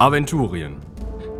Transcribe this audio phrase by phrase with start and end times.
[0.00, 0.76] Aventurien.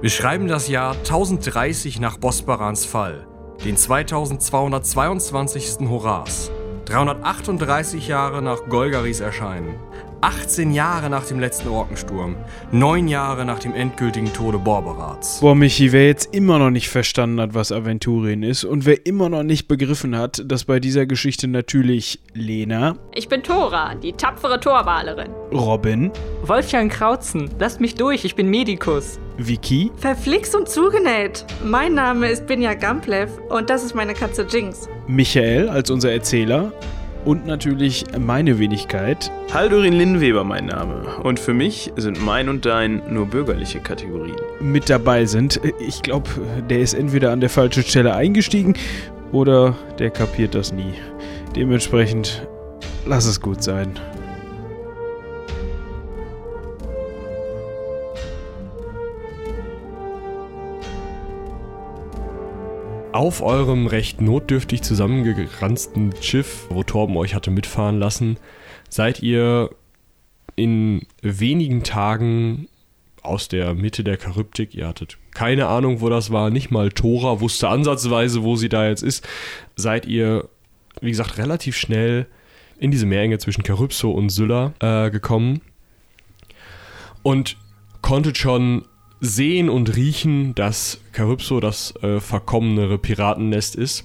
[0.00, 3.24] Wir schreiben das Jahr 1030 nach Bosbarans Fall,
[3.64, 5.88] den 2222.
[5.88, 6.50] Horas,
[6.86, 9.76] 338 Jahre nach Golgaris Erscheinen,
[10.20, 12.36] 18 Jahre nach dem letzten Orkensturm,
[12.72, 15.40] 9 Jahre nach dem endgültigen Tode Borberats.
[15.40, 19.28] Boah, Michi, wer jetzt immer noch nicht verstanden hat, was Aventurien ist und wer immer
[19.28, 24.58] noch nicht begriffen hat, dass bei dieser Geschichte natürlich Lena, Ich bin Tora, die tapfere
[24.58, 25.30] Torwalerin.
[25.52, 26.10] Robin,
[26.42, 29.18] Wolfgang Krautzen, lasst mich durch, ich bin Medikus.
[29.36, 31.44] Vicky, Verflixt und zugenäht.
[31.64, 34.88] Mein Name ist Binja Gamplev und das ist meine Katze Jinx.
[35.06, 36.72] Michael als unser Erzähler
[37.28, 39.30] und natürlich meine Wenigkeit.
[39.52, 41.18] Haldurin Linnweber mein Name.
[41.22, 44.34] Und für mich sind mein und dein nur bürgerliche Kategorien.
[44.60, 45.60] mit dabei sind.
[45.78, 46.30] Ich glaube,
[46.70, 48.74] der ist entweder an der falschen Stelle eingestiegen
[49.30, 50.94] oder der kapiert das nie.
[51.54, 52.48] Dementsprechend,
[53.04, 53.92] lass es gut sein.
[63.18, 68.36] Auf eurem recht notdürftig zusammengeranzten Schiff, wo Torben euch hatte mitfahren lassen,
[68.90, 69.70] seid ihr
[70.54, 72.68] in wenigen Tagen
[73.22, 74.72] aus der Mitte der Charybdik.
[74.72, 76.50] Ihr hattet keine Ahnung, wo das war.
[76.50, 79.26] Nicht mal Tora wusste ansatzweise, wo sie da jetzt ist.
[79.74, 80.48] Seid ihr,
[81.00, 82.28] wie gesagt, relativ schnell
[82.78, 85.60] in diese Meerenge zwischen Charybso und Sylla äh, gekommen.
[87.24, 87.56] Und
[88.00, 88.84] konntet schon
[89.20, 94.04] sehen und riechen, dass Charybso das äh, verkommenere Piratennest ist.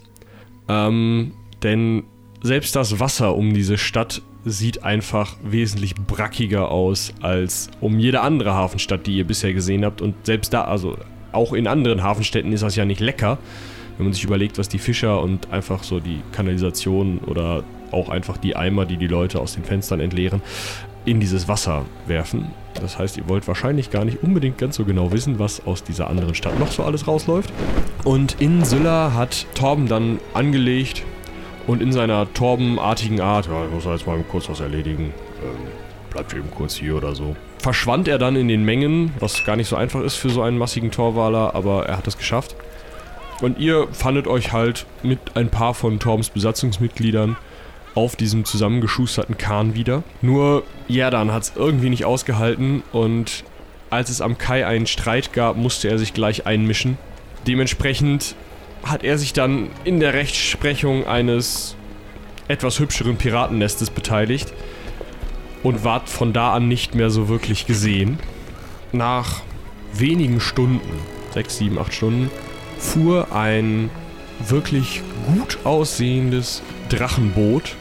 [0.67, 2.03] Ähm, denn
[2.41, 8.53] selbst das Wasser um diese Stadt sieht einfach wesentlich brackiger aus als um jede andere
[8.53, 10.01] Hafenstadt, die ihr bisher gesehen habt.
[10.01, 10.97] Und selbst da, also
[11.31, 13.37] auch in anderen Hafenstädten ist das ja nicht lecker,
[13.97, 18.37] wenn man sich überlegt, was die Fischer und einfach so die Kanalisation oder auch einfach
[18.37, 20.41] die Eimer, die die Leute aus den Fenstern entleeren,
[21.05, 22.47] in dieses Wasser werfen.
[22.81, 26.09] Das heißt, ihr wollt wahrscheinlich gar nicht unbedingt ganz so genau wissen, was aus dieser
[26.09, 27.51] anderen Stadt noch so alles rausläuft.
[28.03, 31.03] Und in Sylla hat Torben dann angelegt
[31.67, 35.67] und in seiner Torben-artigen Art, ja, ich muss jetzt mal kurz was erledigen, ähm,
[36.09, 39.69] bleibt eben kurz hier oder so, verschwand er dann in den Mengen, was gar nicht
[39.69, 42.55] so einfach ist für so einen massigen Torwaler, aber er hat es geschafft.
[43.41, 47.35] Und ihr fandet euch halt mit ein paar von Torbens Besatzungsmitgliedern
[47.95, 50.03] auf diesem zusammengeschusterten Kahn wieder.
[50.21, 53.43] Nur Jerdan hat es irgendwie nicht ausgehalten und
[53.89, 56.97] als es am Kai einen Streit gab, musste er sich gleich einmischen.
[57.45, 58.35] Dementsprechend
[58.83, 61.75] hat er sich dann in der Rechtsprechung eines
[62.47, 64.51] etwas hübscheren Piratennestes beteiligt
[65.61, 68.19] und ward von da an nicht mehr so wirklich gesehen.
[68.91, 69.41] Nach
[69.93, 70.99] wenigen Stunden,
[71.31, 72.29] sechs, sieben, acht Stunden,
[72.77, 73.89] fuhr ein
[74.39, 77.75] wirklich gut aussehendes Drachenboot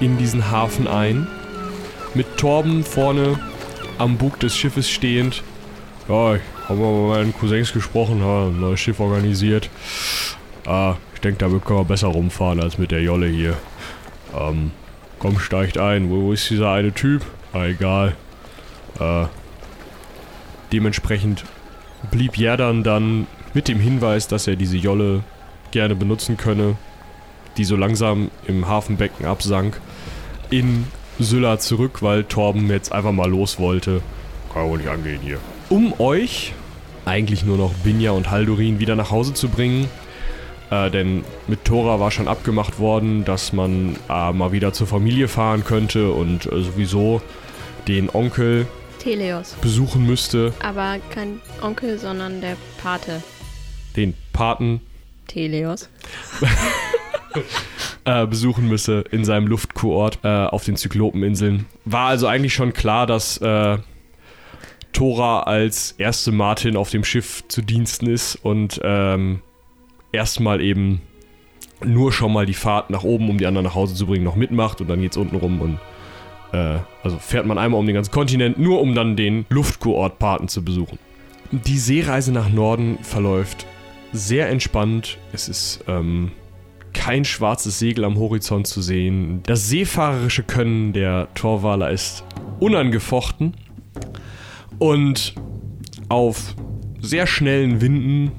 [0.00, 1.26] in diesen Hafen ein.
[2.14, 3.38] Mit Torben vorne
[3.98, 5.42] am Bug des Schiffes stehend.
[6.08, 9.68] Ja, ich habe mal mit meinen Cousins gesprochen, habe ein neues Schiff organisiert.
[10.66, 13.54] Ah, ich denke, damit können wir besser rumfahren als mit der Jolle hier.
[14.38, 14.70] Ähm,
[15.18, 16.10] komm, steigt ein.
[16.10, 17.24] Wo, wo ist dieser eine Typ?
[17.52, 18.16] Ah, egal.
[19.00, 19.26] Äh,
[20.72, 21.44] dementsprechend
[22.10, 25.24] blieb Jerdan dann mit dem Hinweis, dass er diese Jolle
[25.70, 26.76] gerne benutzen könne,
[27.56, 29.80] die so langsam im Hafenbecken absank,
[30.50, 30.86] in
[31.18, 34.00] Sylla zurück, weil Torben jetzt einfach mal los wollte.
[34.52, 35.38] Kann ja wohl nicht angehen hier.
[35.68, 36.52] Um euch,
[37.04, 39.88] eigentlich nur noch Binja und Haldurin, wieder nach Hause zu bringen,
[40.70, 45.28] äh, denn mit Tora war schon abgemacht worden, dass man äh, mal wieder zur Familie
[45.28, 47.20] fahren könnte und äh, sowieso
[47.88, 48.66] den Onkel
[48.98, 49.56] Teleos.
[49.62, 53.22] besuchen müsste, Aber kein Onkel, sondern der Pate.
[53.96, 54.80] den Paten
[55.26, 55.88] Teleos.
[58.08, 61.66] äh, besuchen müsse in seinem Luftkurort äh, auf den Zyklopeninseln.
[61.84, 63.76] War also eigentlich schon klar, dass äh,
[64.94, 69.42] Tora als erste Martin auf dem Schiff zu Diensten ist und ähm,
[70.10, 71.02] erstmal eben
[71.84, 74.36] nur schon mal die Fahrt nach oben, um die anderen nach Hause zu bringen, noch
[74.36, 75.78] mitmacht und dann geht's unten rum und
[76.52, 80.48] äh, also fährt man einmal um den ganzen Kontinent, nur um dann den Luftkurort Paten
[80.48, 80.98] zu besuchen.
[81.52, 83.66] Die Seereise nach Norden verläuft
[84.12, 85.18] sehr entspannt.
[85.34, 86.32] Es ist ähm,
[86.92, 89.42] kein schwarzes Segel am Horizont zu sehen.
[89.44, 92.24] Das seefahrerische Können der Torwaler ist
[92.60, 93.54] unangefochten.
[94.78, 95.34] Und
[96.08, 96.54] auf
[97.00, 98.32] sehr schnellen Winden,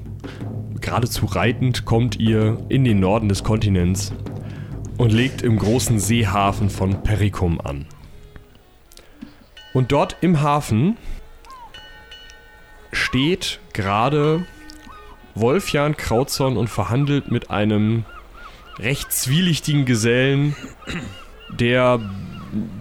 [0.80, 4.12] geradezu reitend, kommt ihr in den Norden des Kontinents
[4.98, 7.86] und legt im großen Seehafen von Pericum an.
[9.72, 10.96] Und dort im Hafen
[12.92, 14.44] steht gerade
[15.34, 18.04] Wolfjan Krautzorn und verhandelt mit einem
[18.78, 20.56] recht zwielichtigen Gesellen,
[21.58, 22.00] der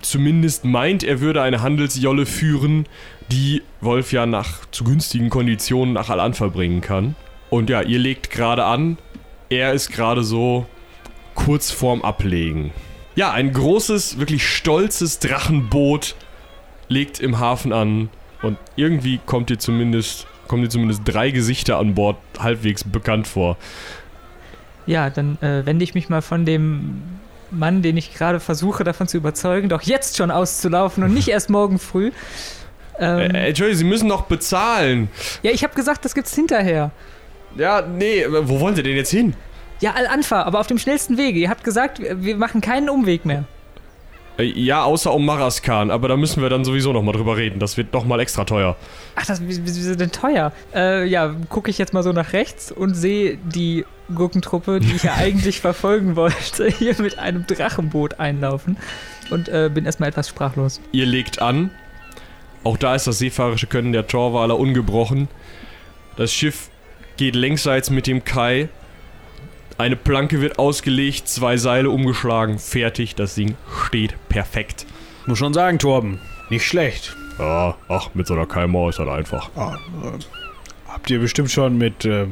[0.01, 2.87] zumindest meint, er würde eine Handelsjolle führen,
[3.31, 7.15] die Wolf ja nach zu günstigen Konditionen nach Al-Anfa bringen kann.
[7.49, 8.97] Und ja, ihr legt gerade an.
[9.49, 10.65] Er ist gerade so
[11.35, 12.71] kurz vorm Ablegen.
[13.15, 16.15] Ja, ein großes, wirklich stolzes Drachenboot
[16.87, 18.09] legt im Hafen an.
[18.41, 23.57] Und irgendwie kommt ihr zumindest, kommen dir zumindest drei Gesichter an Bord halbwegs bekannt vor.
[24.85, 27.01] Ja, dann äh, wende ich mich mal von dem
[27.51, 31.49] Mann, den ich gerade versuche davon zu überzeugen, doch jetzt schon auszulaufen und nicht erst
[31.49, 32.11] morgen früh.
[32.99, 35.09] Ähm, Äh, Entschuldigung, Sie müssen noch bezahlen.
[35.43, 36.91] ja, ich habe gesagt, das gibt's hinterher.
[37.57, 39.33] Ja, nee, wo wollen Sie denn jetzt hin?
[39.79, 41.39] Ja, Al-Anfa, aber auf dem schnellsten Wege.
[41.39, 43.45] Ihr habt gesagt, wir machen keinen Umweg mehr.
[44.37, 47.59] Äh, Ja, außer um Maraskan, aber da müssen wir dann sowieso nochmal drüber reden.
[47.59, 48.75] Das wird nochmal extra teuer.
[49.15, 50.51] Ach, das ist denn teuer?
[50.75, 55.03] Äh, ja, gucke ich jetzt mal so nach rechts und sehe die Gurkentruppe, die ich
[55.03, 58.77] ja eigentlich verfolgen wollte, hier mit einem Drachenboot einlaufen
[59.29, 60.81] und äh, bin erstmal etwas sprachlos.
[60.91, 61.71] Ihr legt an.
[62.63, 65.29] Auch da ist das seefahrerische Können der Torwaler ungebrochen.
[66.17, 66.69] Das Schiff
[67.17, 68.67] geht längsseits mit dem Kai.
[69.77, 73.15] Eine Planke wird ausgelegt, zwei Seile umgeschlagen, fertig.
[73.15, 74.85] Das Ding steht perfekt.
[75.25, 76.19] Muss schon sagen, Torben,
[76.49, 77.15] nicht schlecht.
[77.37, 79.49] Ja, ach, mit so einer Kaimauer ist das einfach.
[79.55, 80.19] Ah, äh,
[80.89, 82.27] habt ihr bestimmt schon mit, äh,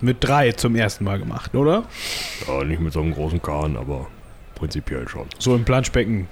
[0.00, 1.84] mit drei zum ersten Mal gemacht, oder?
[2.46, 4.06] Ja, nicht mit so einem großen Kahn, aber
[4.54, 5.26] prinzipiell schon.
[5.38, 6.28] So im Planschbecken.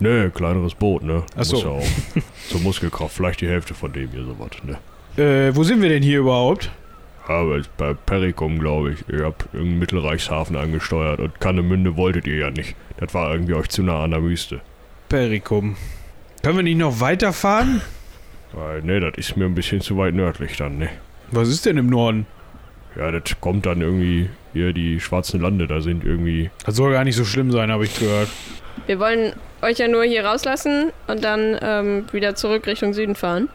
[0.00, 1.24] Ne, kleineres Boot, ne?
[1.36, 1.56] Ach so.
[1.56, 4.78] Muss ja auch zur Muskelkraft, vielleicht die Hälfte von dem hier sowas, ne?
[5.22, 6.70] Äh, wo sind wir denn hier überhaupt?
[7.26, 9.04] Aber bei Perikum, glaube ich.
[9.08, 12.74] Ihr habt irgendeinen Mittelreichshafen angesteuert und Kannemünde wolltet ihr ja nicht.
[12.96, 14.60] Das war irgendwie euch zu nah an der Wüste.
[15.08, 15.76] Perikum.
[16.42, 17.82] Können wir nicht noch weiterfahren?
[18.52, 20.88] Weil, ne, das ist mir ein bisschen zu weit nördlich dann, ne?
[21.30, 22.26] Was ist denn im Norden?
[22.96, 26.50] Ja, das kommt dann irgendwie hier die schwarzen Lande, da sind irgendwie.
[26.64, 28.28] Das soll gar nicht so schlimm sein, habe ich gehört.
[28.86, 29.32] Wir wollen
[29.62, 33.48] euch ja nur hier rauslassen und dann ähm, wieder zurück Richtung Süden fahren.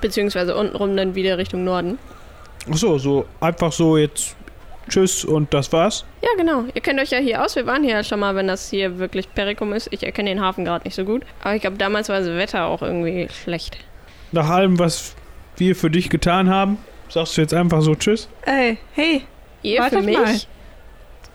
[0.00, 1.98] Beziehungsweise untenrum dann wieder Richtung Norden.
[2.70, 4.36] Ach so, so einfach so jetzt
[4.88, 6.04] Tschüss und das war's?
[6.22, 6.64] Ja, genau.
[6.74, 7.56] Ihr kennt euch ja hier aus.
[7.56, 9.88] Wir waren hier ja schon mal, wenn das hier wirklich Perikum ist.
[9.90, 11.22] Ich erkenne den Hafen gerade nicht so gut.
[11.42, 13.78] Aber ich glaube, damals war das Wetter auch irgendwie schlecht.
[14.32, 15.14] Nach allem, was
[15.56, 16.78] wir für dich getan haben,
[17.08, 18.28] sagst du jetzt einfach so Tschüss?
[18.42, 19.22] Ey, hey,
[19.62, 20.16] Ihr Wartet für mich?
[20.18, 20.34] mal.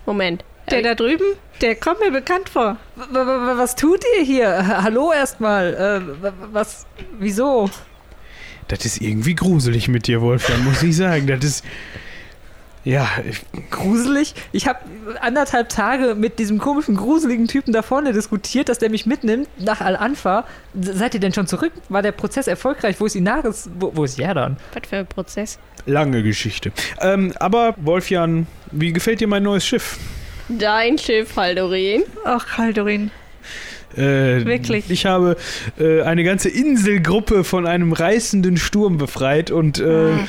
[0.06, 0.44] Moment.
[0.70, 1.25] der Äh, da drüben,
[1.62, 2.78] der kommt mir bekannt vor.
[2.96, 3.04] W
[3.58, 4.66] was tut ihr hier?
[4.68, 5.74] Ha- Hallo erstmal.
[6.22, 6.86] Äh, was?
[7.20, 7.70] Wieso?
[8.70, 11.28] Das ist irgendwie gruselig mit dir, Wolfgang, muss ich sagen.
[11.28, 11.66] Das ist.
[12.83, 14.33] Ja, ich, Gruselig?
[14.51, 14.80] Ich habe
[15.21, 19.80] anderthalb Tage mit diesem komischen, gruseligen Typen da vorne diskutiert, dass der mich mitnimmt nach
[19.80, 20.45] Al-Anfa.
[20.80, 21.71] Seid ihr denn schon zurück?
[21.88, 23.00] War der Prozess erfolgreich?
[23.00, 23.69] Wo ist Inaris?
[23.80, 24.57] Wo, wo ist Jerdan?
[24.74, 25.59] Was für ein Prozess?
[25.85, 26.71] lange Geschichte.
[27.01, 29.97] Ähm, aber, Wolfjan, wie gefällt dir mein neues Schiff?
[30.50, 32.03] Dein Schiff, Haldorin.
[32.25, 33.12] Ach, Haldorin.
[33.98, 34.90] Äh, Wirklich?
[34.90, 35.36] Ich habe
[35.80, 40.19] äh, eine ganze Inselgruppe von einem reißenden Sturm befreit und äh, Hm,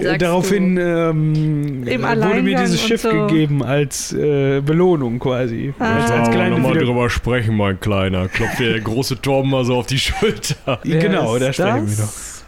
[0.00, 3.10] äh, sagst daraufhin ähm, äh, wurde mir dieses Schiff so.
[3.10, 5.74] gegeben als äh, Belohnung quasi.
[5.78, 5.98] Ah.
[5.98, 8.28] Jetzt als kleine nochmal drüber sprechen, mein Kleiner.
[8.28, 10.54] Klopft dir der große Torben mal so auf die Schulter.
[10.84, 12.44] Genau, Wer da ist sprechen wir das?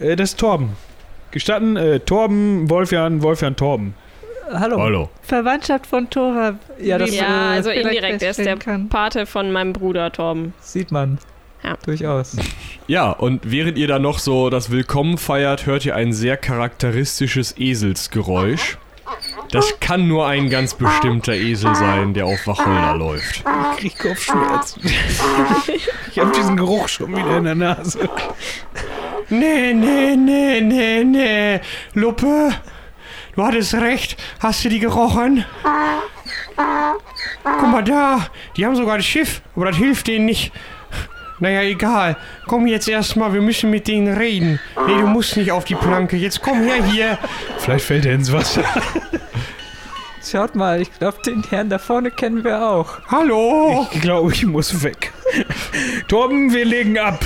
[0.00, 0.06] noch.
[0.06, 0.70] Äh, das ist Torben.
[1.30, 3.94] Gestatten, äh, Torben, Wolfjan, Wolfjan, Torben.
[4.52, 4.78] Hallo.
[4.80, 5.10] Hallo.
[5.22, 6.58] Verwandtschaft von Tora.
[6.78, 8.22] Ja, das- Ja, man also indirekt.
[8.22, 8.88] Er ist der kann.
[8.88, 10.52] Pate von meinem Bruder Torben.
[10.60, 11.18] Sieht man.
[11.62, 11.76] Ja.
[11.86, 12.36] Durchaus.
[12.86, 17.56] Ja, und während ihr da noch so das Willkommen feiert, hört ihr ein sehr charakteristisches
[17.56, 18.76] Eselsgeräusch.
[19.50, 23.44] Das kann nur ein ganz bestimmter Esel sein, der auf Wacholder läuft.
[23.72, 24.82] Ich krieg Kopfschmerzen.
[26.10, 28.08] ich habe diesen Geruch schon wieder in der Nase.
[29.30, 31.60] Nee, nee, nee, nee, nee.
[31.94, 32.50] Luppe,
[33.36, 34.16] du hattest recht.
[34.40, 35.44] Hast du die gerochen?
[37.42, 38.26] Guck mal da,
[38.56, 40.52] die haben sogar das Schiff, aber das hilft denen nicht.
[41.40, 42.16] Naja, egal.
[42.46, 44.60] Komm jetzt erstmal, wir müssen mit denen reden.
[44.86, 46.16] Nee, du musst nicht auf die Planke.
[46.16, 47.18] Jetzt komm her hier.
[47.58, 48.62] Vielleicht fällt er ins Wasser.
[50.24, 52.98] Schaut mal, ich glaube, den Herrn da vorne kennen wir auch.
[53.10, 53.86] Hallo.
[53.92, 55.12] Ich glaube, ich muss weg.
[56.08, 57.18] Torben, wir legen ab.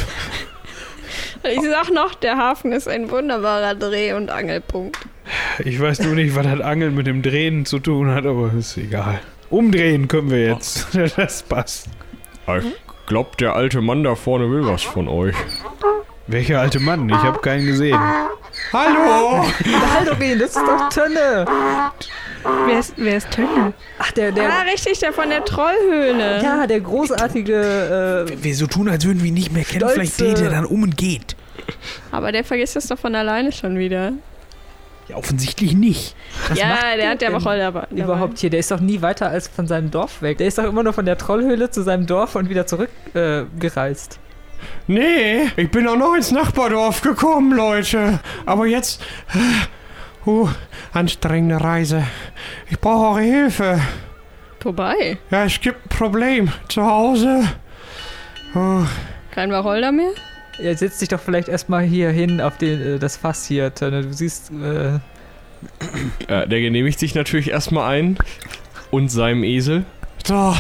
[1.45, 4.99] Ich sag noch, der Hafen ist ein wunderbarer Dreh- und Angelpunkt.
[5.65, 8.77] Ich weiß nur nicht, was das Angeln mit dem Drehen zu tun hat, aber ist
[8.77, 9.21] egal.
[9.51, 10.89] Umdrehen können wir jetzt.
[11.17, 11.87] Das passt.
[12.47, 12.65] Ich
[13.07, 15.35] glaub, der alte Mann da vorne will was von euch.
[16.27, 17.09] Welcher alte Mann?
[17.09, 17.99] Ich habe keinen gesehen.
[18.73, 19.45] Hallo.
[19.95, 21.47] Haldorin, das ist doch Tönne.
[22.67, 23.73] Wer ist, wer ist Tönne?
[23.99, 26.43] Ach, der, Ah, der, richtig, der von der Trollhöhle.
[26.43, 29.81] ja, der großartige, äh, Wir so tun, als würden wir ihn nicht mehr kennen.
[29.81, 31.35] Stolze- Vielleicht dreht er dann um und geht.
[32.13, 34.13] Aber der vergisst es doch von alleine schon wieder.
[35.09, 36.15] Ja, offensichtlich nicht.
[36.49, 37.87] Was macht ja, der hat ja Wacholder dabei.
[37.91, 40.39] Überhaupt hier, der ist doch nie weiter als von seinem Dorf weg.
[40.39, 43.17] Der ist doch immer nur von der Trollhöhle zu seinem Dorf und wieder zurückgereist.
[43.17, 44.21] Äh, gereist.
[44.87, 48.21] Nee, ich bin auch noch ins Nachbardorf gekommen, Leute.
[48.45, 49.03] Aber jetzt.
[50.27, 50.49] Uh,
[50.93, 52.05] anstrengende Reise.
[52.69, 53.81] Ich brauche eure Hilfe.
[54.61, 55.19] Vorbei.
[55.31, 57.45] Ja, es gibt ein Problem zu Hause.
[58.55, 58.83] Oh,
[59.31, 60.11] Kein Wacholder mehr?
[60.59, 64.03] Ja, setz dich doch vielleicht erstmal hier hin auf den, äh, das Fass hier, Tönne.
[64.03, 64.97] Du siehst, äh,
[66.27, 68.19] äh, der genehmigt sich natürlich erstmal ein.
[68.91, 69.85] Und seinem Esel.
[70.25, 70.57] So.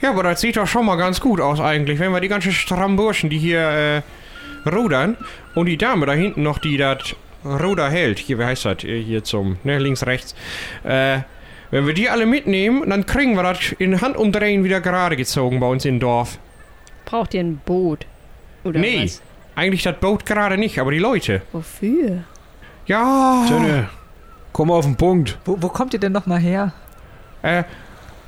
[0.00, 2.52] Ja, aber das sieht doch schon mal ganz gut aus eigentlich, wenn wir die ganzen
[2.52, 5.16] strammen Burschen, die hier äh, rudern
[5.54, 9.02] und die Dame da hinten noch, die das Ruder hält, hier, wie heißt das, äh,
[9.02, 10.34] hier zum, ne, links, rechts,
[10.84, 11.18] äh,
[11.70, 15.66] wenn wir die alle mitnehmen, dann kriegen wir das in Handumdrehen wieder gerade gezogen bei
[15.66, 16.38] uns im Dorf.
[17.08, 18.06] Braucht ihr ein Boot?
[18.64, 19.22] Oder nee, was?
[19.54, 21.40] eigentlich das Boot gerade nicht, aber die Leute.
[21.52, 22.24] Wofür?
[22.86, 23.88] Ja, Tönne,
[24.52, 25.38] komm auf den Punkt.
[25.44, 26.72] wo, wo kommt ihr denn nochmal her?
[27.42, 27.62] äh,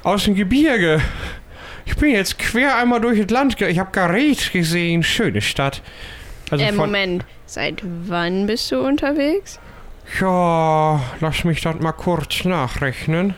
[0.02, 1.00] aus dem Gebirge.
[1.84, 3.56] Ich bin jetzt quer einmal durch das Land.
[3.56, 5.02] ge- Ich habe Garet gesehen.
[5.02, 5.82] Schöne Stadt.
[6.50, 7.24] Also äh, Moment.
[7.46, 9.58] Seit wann bist du unterwegs?
[10.20, 13.34] Ja, lass mich das mal kurz nachrechnen.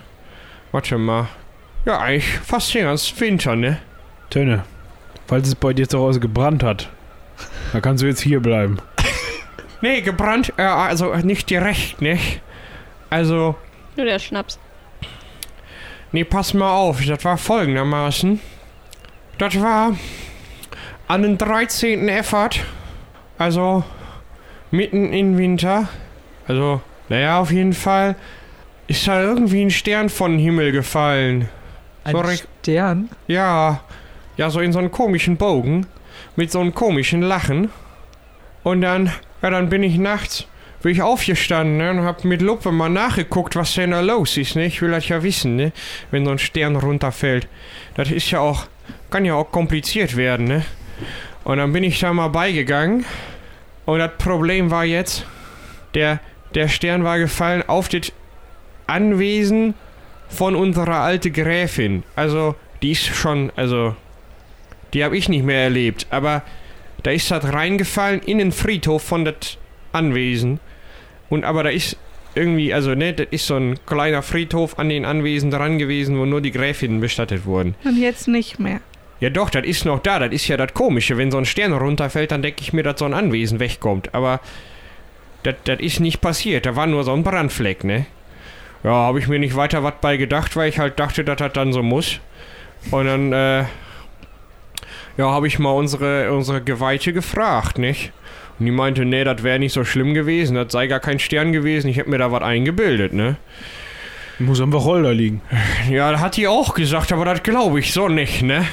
[0.71, 1.29] Warte mal.
[1.85, 3.79] Ja, eigentlich fast den ganzen Winter, ne?
[4.31, 4.65] Tönne,
[5.27, 6.89] falls es bei dir zu Hause gebrannt hat,
[7.73, 8.79] dann kannst du jetzt hier bleiben.
[9.85, 12.17] Nee, gebrannt, äh, also nicht direkt, ne?
[13.11, 13.57] Also,
[13.97, 14.57] Nur der Schnaps.
[16.13, 17.05] nee, pass mal auf.
[17.05, 18.39] Das war folgendermaßen.
[19.39, 19.97] Das war
[21.09, 22.09] an den 13.
[22.09, 22.61] Effert.
[23.39, 23.83] Also,
[24.71, 25.89] mitten im Winter.
[26.47, 28.15] Also, naja, auf jeden Fall
[28.87, 31.49] ist da irgendwie ein Stern von Himmel gefallen.
[32.05, 32.37] Ein Sorry.
[32.61, 33.09] Stern?
[33.27, 33.81] Ja,
[34.37, 35.87] ja, so in so einem komischen Bogen.
[36.37, 37.71] Mit so einem komischen Lachen.
[38.63, 39.11] Und dann,
[39.43, 40.47] ja, dann bin ich nachts,
[40.83, 44.57] bin ich aufgestanden ne, und hab mit Lupe mal nachgeguckt, was denn da los ist,
[44.57, 44.67] ne?
[44.67, 45.73] Ich will das ja wissen, ne?
[46.11, 47.49] Wenn so ein Stern runterfällt.
[47.95, 48.67] Das ist ja auch,
[49.11, 50.65] kann ja auch kompliziert werden, ne?
[51.45, 53.05] Und dann bin ich da mal beigegangen.
[53.85, 55.27] Und das Problem war jetzt,
[55.95, 56.21] der,
[56.55, 58.13] der Stern war gefallen auf das
[58.87, 59.75] Anwesen
[60.29, 62.05] von unserer alten Gräfin.
[62.15, 63.97] Also, die ist schon, also,
[64.93, 66.07] die habe ich nicht mehr erlebt.
[66.11, 66.43] Aber
[67.03, 69.59] da ist das reingefallen in den Friedhof von das
[69.93, 70.61] Anwesen.
[71.29, 71.97] Und aber da ist
[72.35, 76.25] irgendwie, also, ne, das ist so ein kleiner Friedhof an den Anwesen dran gewesen, wo
[76.25, 77.75] nur die Gräfinnen bestattet wurden.
[77.85, 78.81] Und jetzt nicht mehr.
[79.21, 81.17] Ja doch, das ist noch da, das ist ja das Komische.
[81.17, 84.15] Wenn so ein Stern runterfällt, dann denke ich mir, dass so ein Anwesen wegkommt.
[84.15, 84.41] Aber
[85.43, 88.07] das ist nicht passiert, da war nur so ein Brandfleck, ne?
[88.83, 91.53] Ja, habe ich mir nicht weiter was bei gedacht, weil ich halt dachte, dass das
[91.53, 92.19] dann so muss.
[92.91, 93.65] Und dann, äh,
[95.17, 98.13] ja, habe ich mal unsere, unsere Geweihte gefragt, nicht?
[98.59, 101.53] Und die meinte, nee, das wäre nicht so schlimm gewesen, das sei gar kein Stern
[101.53, 103.37] gewesen, ich hätte mir da was eingebildet, ne?
[104.39, 105.41] Muss am Wacholder liegen.
[105.91, 108.65] Ja, hat die auch gesagt, aber das glaube ich so nicht, ne?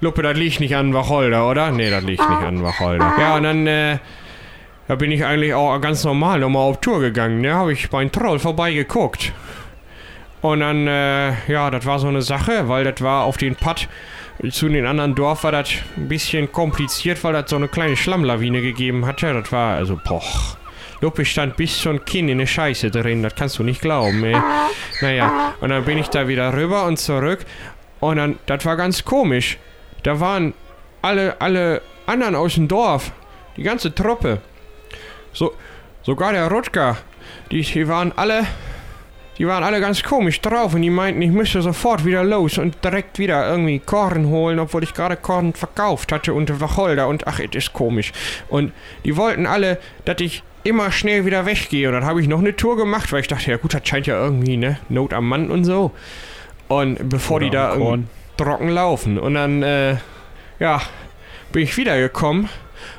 [0.00, 1.70] Luppe, das liegt nicht an Wacholder, oder?
[1.70, 3.12] Nee, das liegt nicht an Wacholder.
[3.18, 3.98] Ja, und dann, äh,
[4.88, 7.54] da bin ich eigentlich auch ganz normal nochmal auf Tour gegangen, ne?
[7.54, 9.32] Habe ich beim Troll vorbeigeguckt.
[10.40, 13.88] Und dann, äh, ja, das war so eine Sache, weil das war auf den Pad
[14.48, 18.62] zu den anderen Dorf war das ein bisschen kompliziert, weil das so eine kleine Schlammlawine
[18.62, 19.34] gegeben hatte.
[19.34, 20.22] Das war, also, boah.
[21.02, 24.36] Luppe stand bis zum Kinn in der Scheiße drin, das kannst du nicht glauben, ey.
[25.00, 27.40] Naja, und dann bin ich da wieder rüber und zurück.
[28.00, 29.58] Und dann, das war ganz komisch.
[30.02, 30.52] Da waren
[31.00, 33.12] alle, alle anderen aus dem Dorf,
[33.56, 34.40] die ganze Truppe.
[35.32, 35.54] So,
[36.02, 36.98] sogar der Rutger.
[37.50, 38.46] Die, die waren alle,
[39.40, 42.84] die waren alle ganz komisch drauf und die meinten, ich müsste sofort wieder los und
[42.84, 47.40] direkt wieder irgendwie Korn holen, obwohl ich gerade Korn verkauft hatte und Wacholder und ach,
[47.40, 48.12] es ist komisch.
[48.50, 51.88] Und die wollten alle, dass ich immer schnell wieder weggehe.
[51.88, 54.06] Und dann habe ich noch eine Tour gemacht, weil ich dachte, ja gut, das scheint
[54.06, 55.92] ja irgendwie, ne, Not am Mann und so.
[56.68, 58.04] Und bevor Oder die da irgendwie
[58.36, 59.18] trocken laufen.
[59.18, 59.96] Und dann, äh,
[60.58, 60.82] ja,
[61.50, 62.50] bin ich wiedergekommen.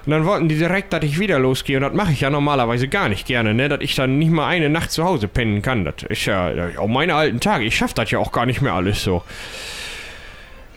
[0.05, 1.77] Und dann wollten die direkt, dass ich wieder losgehe.
[1.77, 3.69] Und das mache ich ja normalerweise gar nicht gerne, ne?
[3.69, 5.85] Dass ich dann nicht mal eine Nacht zu Hause pennen kann.
[5.85, 7.65] Das ist ja, auch meine alten Tage.
[7.65, 9.23] Ich schaff das ja auch gar nicht mehr alles so.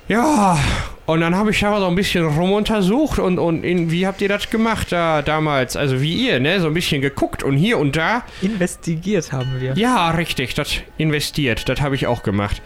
[0.06, 0.59] Ja,
[1.06, 4.28] und dann habe ich aber so ein bisschen rumuntersucht und, und in, wie habt ihr
[4.28, 5.76] das gemacht da damals?
[5.76, 6.61] Also wie ihr, ne?
[6.61, 8.23] So ein bisschen geguckt und hier und da.
[8.42, 9.73] Investigiert haben wir.
[9.76, 12.61] Ja, richtig, das investiert, das habe ich auch gemacht.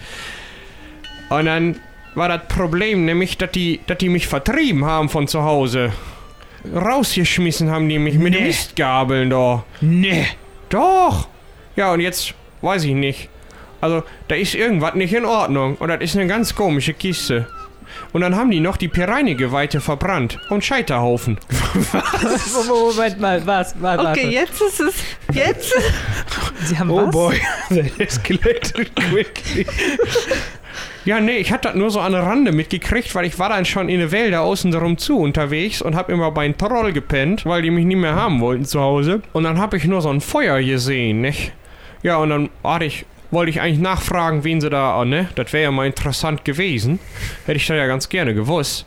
[1.30, 1.76] Und dann
[2.14, 5.92] war das Problem nämlich, dass die, dass die mich vertrieben haben von zu Hause.
[6.74, 8.42] Rausgeschmissen haben die mich mit Nee.
[8.46, 9.64] Mistgabeln da.
[9.80, 10.26] Nee.
[10.68, 11.28] Doch!
[11.76, 13.28] Ja, und jetzt weiß ich nicht.
[13.80, 15.76] Also, da ist irgendwas nicht in Ordnung.
[15.76, 17.46] Und das ist eine ganz komische Kiste.
[18.12, 21.38] Und dann haben die noch die Pereinegeweihte verbrannt und Scheiterhaufen.
[22.68, 23.74] Moment mal, was?
[23.80, 24.20] was Okay, warte.
[24.20, 24.94] jetzt ist es.
[25.32, 25.72] Jetzt?
[26.64, 27.10] Sie haben Oh was?
[27.10, 29.66] boy, that escalated quickly.
[31.04, 33.64] Ja, nee, ich hatte das nur so an der Rande mitgekriegt, weil ich war dann
[33.64, 37.46] schon in den Wälder außen drum zu unterwegs und hab immer bei einem Troll gepennt,
[37.46, 39.22] weil die mich nicht mehr haben wollten zu Hause.
[39.32, 41.52] Und dann hab ich nur so ein Feuer gesehen, nicht?
[42.02, 45.28] Ja, und dann hatte ich, wollte ich eigentlich nachfragen, wen sie da, oh, ne?
[45.34, 46.98] Das wäre ja mal interessant gewesen.
[47.46, 48.86] Hätte ich da ja ganz gerne gewusst.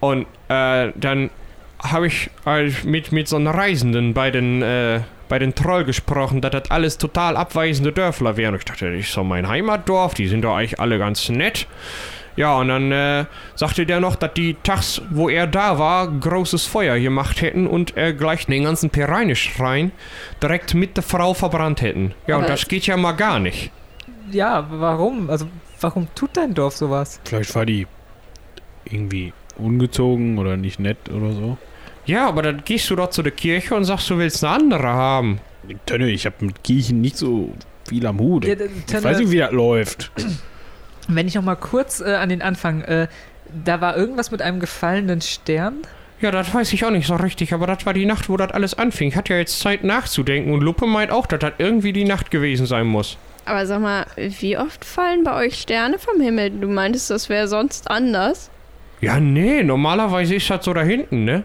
[0.00, 1.30] Und äh, dann
[1.82, 6.40] habe ich äh, mit, mit so einem Reisenden bei den, äh, bei den Troll gesprochen,
[6.40, 8.54] dass das alles total abweisende Dörfler wären.
[8.54, 11.66] Und ich dachte, das ist so mein Heimatdorf, die sind doch eigentlich alle ganz nett.
[12.36, 13.24] Ja, und dann äh,
[13.56, 17.96] sagte der noch, dass die tags, wo er da war, großes Feuer gemacht hätten und
[17.96, 19.90] er gleich den ganzen Pereine-Schrein
[20.40, 22.14] direkt mit der Frau verbrannt hätten.
[22.28, 23.72] Ja, und Aber- das geht ja mal gar nicht.
[24.30, 25.28] Ja, warum?
[25.30, 25.46] Also,
[25.80, 27.20] warum tut dein Dorf sowas?
[27.24, 27.86] Vielleicht war die
[28.84, 31.58] irgendwie ungezogen oder nicht nett oder so.
[32.08, 34.88] Ja, aber dann gehst du doch zu der Kirche und sagst, du willst eine andere
[34.88, 35.40] haben.
[35.84, 37.52] Tönne, ich habe mit Kirchen nicht so
[37.86, 38.46] viel am Hut.
[38.46, 40.10] Ja, ich weiß nicht, wie das läuft.
[41.06, 43.08] Wenn ich noch mal kurz äh, an den Anfang, äh,
[43.64, 45.82] da war irgendwas mit einem gefallenen Stern.
[46.22, 48.52] Ja, das weiß ich auch nicht so richtig, aber das war die Nacht, wo das
[48.52, 49.08] alles anfing.
[49.08, 52.30] Ich hatte ja jetzt Zeit nachzudenken und Luppe meint auch, dass das irgendwie die Nacht
[52.30, 53.18] gewesen sein muss.
[53.44, 56.52] Aber sag mal, wie oft fallen bei euch Sterne vom Himmel?
[56.52, 58.50] Du meintest, das wäre sonst anders.
[59.02, 61.44] Ja, nee, normalerweise ist das so da hinten, ne?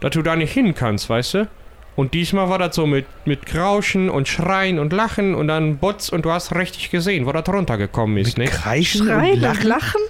[0.00, 1.48] Dass du da nicht hin kannst, weißt du?
[1.96, 6.10] Und diesmal war das so mit, mit Grauschen und Schreien und Lachen und dann Botz
[6.10, 8.44] und du hast richtig gesehen, wo das runtergekommen ist, ne?
[8.44, 9.66] Kreischen Schreien und und lachen.
[9.68, 10.00] lachen?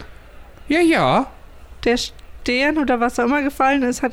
[0.69, 1.27] Ja, ja.
[1.85, 4.13] Der Stern oder was auch immer gefallen ist, hat.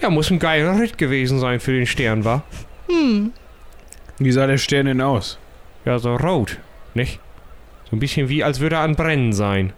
[0.00, 2.42] Ja, muss ein geiler Ritt gewesen sein für den Stern, war.
[2.88, 3.32] Hm.
[4.18, 5.38] Wie sah der Stern denn aus?
[5.84, 6.58] Ja, so rot,
[6.94, 7.20] nicht?
[7.90, 9.72] So ein bisschen wie, als würde er an Brennen sein.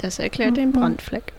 [0.00, 1.32] Das erklärt den Brandfleck.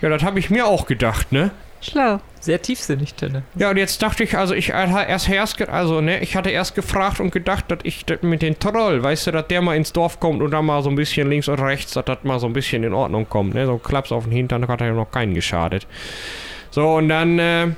[0.00, 1.50] Ja, das habe ich mir auch gedacht, ne?
[1.82, 2.20] Schlau.
[2.40, 3.42] Sehr tiefsinnig, Tönne.
[3.56, 7.20] Ja, und jetzt dachte ich, also ich erst erst, also ne, ich hatte erst gefragt
[7.20, 10.20] und gedacht, dass ich das mit dem Troll, weißt du, dass der mal ins Dorf
[10.20, 12.52] kommt und dann mal so ein bisschen links und rechts, dass das mal so ein
[12.52, 13.66] bisschen in Ordnung kommt, ne?
[13.66, 15.86] So ein Klaps auf den Hintern hat er ja noch keinen geschadet.
[16.70, 17.68] So, und dann äh,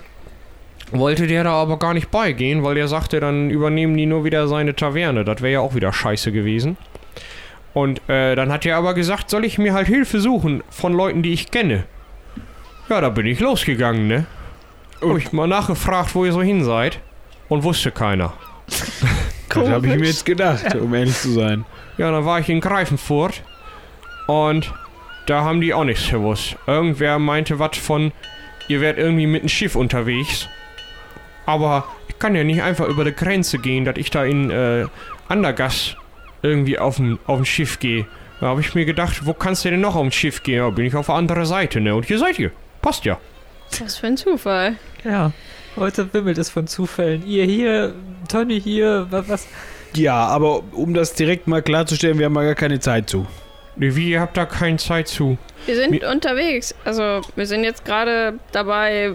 [0.93, 4.49] wollte der da aber gar nicht beigehen, weil der sagte, dann übernehmen die nur wieder
[4.49, 5.25] seine Taverne.
[5.25, 6.77] Das wäre ja auch wieder scheiße gewesen.
[7.73, 11.23] Und äh, dann hat er aber gesagt, soll ich mir halt Hilfe suchen von Leuten,
[11.23, 11.85] die ich kenne.
[12.89, 14.27] Ja, da bin ich losgegangen, ne?
[15.01, 17.01] Hab ich mal nachgefragt, wo ihr so hin seid.
[17.49, 18.33] Und wusste keiner.
[19.51, 21.65] Das habe ich mir jetzt gedacht, um ehrlich zu sein.
[21.97, 23.45] Ja, dann war ich in Greifenfurt.
[24.27, 24.75] Und
[25.27, 26.57] da haben die auch nichts gewusst.
[26.67, 28.11] Irgendwer meinte was von,
[28.67, 30.49] ihr werdet irgendwie mit einem Schiff unterwegs.
[31.47, 34.87] Aber ich kann ja nicht einfach über die Grenze gehen, dass ich da in äh,
[35.29, 35.97] Andergast
[36.43, 38.07] irgendwie auf ein Schiff gehe.
[38.41, 40.57] Da habe ich mir gedacht, wo kannst du denn noch auf ein Schiff gehen?
[40.57, 41.95] Ja, bin ich auf der anderen Seite, ne?
[41.95, 42.51] Und hier seid ihr.
[42.85, 43.19] Passt ja.
[43.81, 44.77] Was für ein Zufall.
[45.05, 45.33] Ja.
[45.75, 47.27] Heute wimmelt es von Zufällen.
[47.27, 47.95] Ihr hier,
[48.29, 49.47] Tönne hier, was, was?
[49.97, 53.27] Ja, aber um das direkt mal klarzustellen, wir haben mal gar keine Zeit zu.
[53.77, 55.39] Nee, Wie, ihr habt da keine Zeit zu.
[55.65, 56.75] Wir sind Mi- unterwegs.
[56.85, 59.13] Also, wir sind jetzt gerade dabei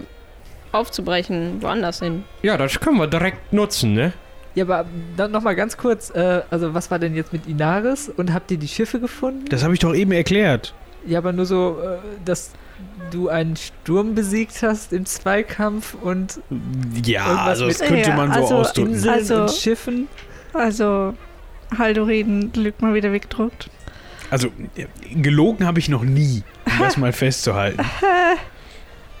[0.72, 2.24] aufzubrechen, woanders hin.
[2.42, 4.12] Ja, das können wir direkt nutzen, ne?
[4.56, 4.84] Ja, aber
[5.16, 8.50] dann noch mal ganz kurz, äh, also was war denn jetzt mit Inaris und habt
[8.50, 9.44] ihr die Schiffe gefunden?
[9.48, 10.74] Das habe ich doch eben erklärt.
[11.06, 12.50] Ja, aber nur so, äh, dass
[13.10, 16.40] du einen Sturm besiegt hast im Zweikampf und
[17.04, 18.94] Ja, also das könnte Ja, man so also ausdrücken.
[18.94, 20.08] Inseln Also- und Schiffen.
[20.52, 21.14] Also,
[21.76, 23.70] Haldorin lügt mal wieder weggedruckt.
[24.30, 27.84] Also, äh, gelogen habe ich noch nie, um das mal festzuhalten.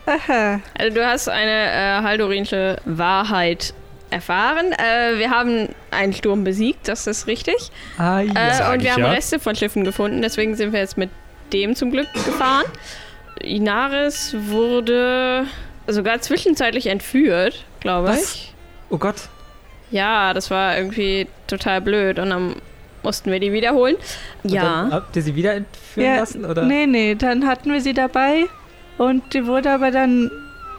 [0.06, 0.60] Aha.
[0.78, 3.74] Also, du hast eine äh, haldorinsche Wahrheit
[4.10, 4.72] erfahren.
[4.72, 7.70] Äh, wir haben einen Sturm besiegt, das ist richtig.
[7.96, 8.70] Ah, ja.
[8.70, 9.10] Äh, und wir haben ja.
[9.12, 11.10] Reste von Schiffen gefunden, deswegen sind wir jetzt mit
[11.52, 12.66] dem zum Glück gefahren.
[13.42, 15.46] Inaris wurde
[15.86, 18.34] sogar zwischenzeitlich entführt, glaube Was?
[18.34, 18.54] ich.
[18.90, 19.16] oh Gott.
[19.90, 22.54] Ja, das war irgendwie total blöd und dann
[23.02, 23.96] mussten wir die wiederholen.
[24.44, 24.88] Und Dann Ja.
[24.92, 26.62] habt ihr sie wieder entführen Ja, lassen, oder?
[26.62, 28.44] Nee, nee, dann hatten wir sie dabei
[28.98, 30.30] und die wurde aber dann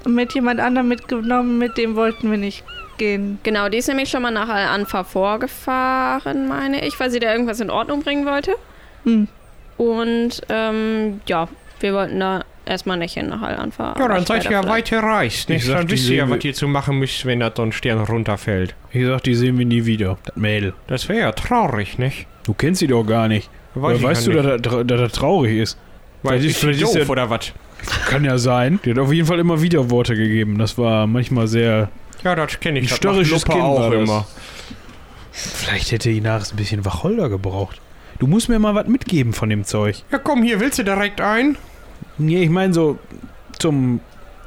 [0.05, 2.63] mit jemand anderem mitgenommen, mit dem wollten wir nicht
[2.97, 3.39] gehen.
[3.43, 7.59] Genau, die ist nämlich schon mal nach Al-Anfa vorgefahren, meine ich, weil sie da irgendwas
[7.59, 8.55] in Ordnung bringen wollte.
[9.03, 9.27] Hm.
[9.77, 11.47] Und ähm, ja,
[11.79, 13.93] wir wollten da erstmal nicht hin nach Al-Anfa.
[13.97, 15.39] Ja, aber dann ich seid ihr ja vielleicht- weit gereist.
[15.41, 15.65] Ich Nicht?
[15.67, 17.99] sag, Dann wisst ihr ja, was ihr zu machen müsst, wenn da so ein Stern
[17.99, 18.75] runterfällt.
[18.91, 20.17] Wie gesagt, die sehen wir nie wieder.
[20.25, 20.73] Das Mädel.
[20.87, 22.25] Das wäre ja traurig, nicht?
[22.43, 23.49] Du kennst sie doch gar nicht.
[23.75, 24.65] Weiß Oder ich weißt ja du, nicht.
[24.65, 25.77] dass er, dass er traurig ist?
[26.23, 27.51] Weil vielleicht ist sie vielleicht ist doof ja- oder was?
[28.07, 28.79] Kann ja sein.
[28.85, 30.57] Die hat auf jeden Fall immer wieder Worte gegeben.
[30.57, 31.89] Das war manchmal sehr.
[32.23, 32.85] Ja, das kenne ich.
[32.85, 34.01] Ein Das störrisches Kind auch war das.
[34.01, 34.25] immer.
[35.31, 37.79] Vielleicht hätte Inaris ein bisschen Wacholder gebraucht.
[38.19, 40.03] Du musst mir mal was mitgeben von dem Zeug.
[40.11, 41.57] Ja, komm, hier, willst du direkt ein?
[42.25, 42.99] Nee, ich meine so
[43.59, 43.99] zum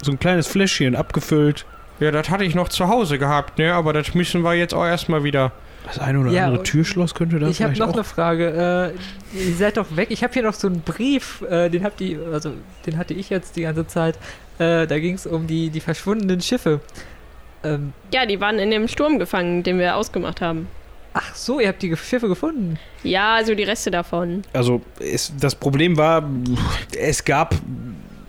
[0.02, 1.64] so ein kleines Fläschchen abgefüllt.
[2.00, 3.72] Ja, das hatte ich noch zu Hause gehabt, ne?
[3.72, 5.52] Aber das müssen wir jetzt auch erstmal wieder.
[5.86, 7.92] Das eine oder Ja, andere Türschloss könnte da Ich habe noch auch.
[7.94, 8.92] eine Frage.
[9.34, 10.08] Äh, ihr seid doch weg.
[10.10, 12.52] Ich habe hier noch so einen Brief, äh, den habt ihr, also
[12.86, 14.16] den hatte ich jetzt die ganze Zeit.
[14.58, 16.80] Äh, da ging es um die, die verschwundenen Schiffe.
[17.62, 20.68] Ähm, Ja, die waren in dem Sturm gefangen, den wir ausgemacht haben.
[21.14, 22.78] Ach so, ihr habt die Schiffe gefunden.
[23.02, 24.42] Ja, also die Reste davon.
[24.52, 26.28] Also es, das Problem war,
[26.98, 27.54] es gab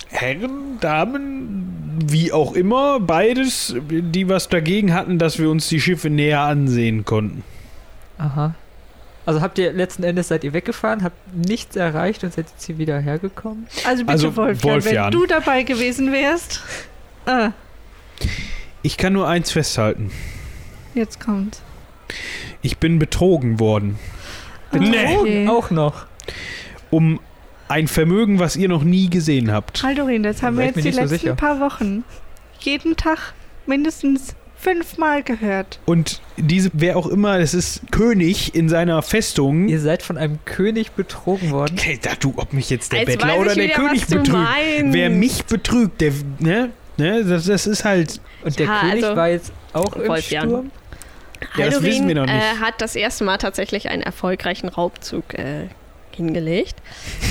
[0.10, 6.10] Herren, Damen, wie auch immer, beides, die was dagegen hatten, dass wir uns die Schiffe
[6.10, 7.43] näher ansehen konnten.
[8.17, 8.54] Aha.
[9.26, 12.78] Also habt ihr letzten Endes seid ihr weggefahren, habt nichts erreicht und seid jetzt hier
[12.78, 13.65] wieder hergekommen?
[13.86, 15.06] Also bitte, Also, Wolfjan, Wolfjan.
[15.06, 16.62] wenn du dabei gewesen wärst.
[17.26, 17.50] Ah,
[18.84, 20.12] Ich kann nur eins festhalten.
[20.93, 21.62] jetzt kommt's.
[22.65, 23.99] Ich bin betrogen worden.
[24.71, 25.47] Okay.
[25.47, 26.08] Auch noch.
[26.89, 27.19] Um
[27.67, 29.84] ein Vermögen, was ihr noch nie gesehen habt.
[29.84, 31.36] Haldorin, das haben Da wir jetzt die so letzten sicher.
[31.36, 32.04] paar Wochen
[32.62, 33.36] jeden Tag
[33.67, 35.80] mindestens fünfmal gehört.
[35.86, 39.67] Und diese, wer auch immer, es ist König in seiner Festung.
[39.69, 41.75] Ihr seid von einem König betrogen worden.
[41.78, 44.49] Okay, sag du, ob mich jetzt der Jetzt Bettler oder der wieder, König betrügt.
[44.86, 46.71] Wer mich betrügt, der, ne?
[46.97, 48.19] ne das, das ist halt.
[48.43, 50.49] Und der Ja, König also, war jetzt auch im Wolfjan.
[50.49, 50.71] Sturm.
[51.58, 52.36] Ja, das wissen wir noch nicht.
[52.36, 55.67] Äh, hat das erste Mal tatsächlich einen erfolgreichen Raubzug äh,
[56.12, 56.76] hingelegt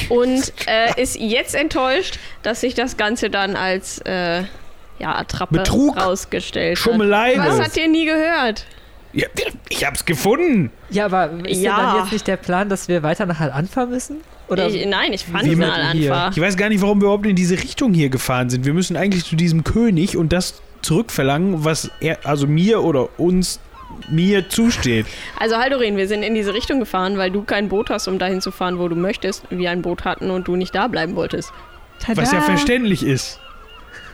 [0.08, 4.42] und äh, ist jetzt enttäuscht, dass sich das Ganze dann als äh,
[4.98, 7.34] ja, Attrappe Betrug, rausgestellt Schummelei.
[7.36, 7.48] hat.
[7.48, 8.66] Was hat ihr nie gehört?
[9.12, 9.28] Ja,
[9.68, 10.70] ich hab's gefunden.
[10.90, 11.76] Ja, aber ist Ja.
[11.76, 14.16] dann jetzt nicht der Plan, dass wir weiter nach Al-Anfa müssen?
[14.48, 16.12] Oder ich, nein, ich fand es mit mal hier?
[16.14, 16.36] einfach.
[16.36, 18.66] Ich weiß gar nicht, warum wir überhaupt in diese Richtung hier gefahren sind.
[18.66, 23.60] Wir müssen eigentlich zu diesem König und das zurückverlangen, was er, also mir oder uns,
[24.10, 25.06] mir zusteht.
[25.38, 28.40] Also Haldorin, wir sind in diese Richtung gefahren, weil du kein Boot hast, um dahin
[28.40, 29.44] zu fahren, wo du möchtest.
[29.50, 31.52] Wir ein Boot hatten und du nicht da bleiben wolltest.
[32.00, 32.20] Tada.
[32.22, 33.40] Was ja verständlich ist.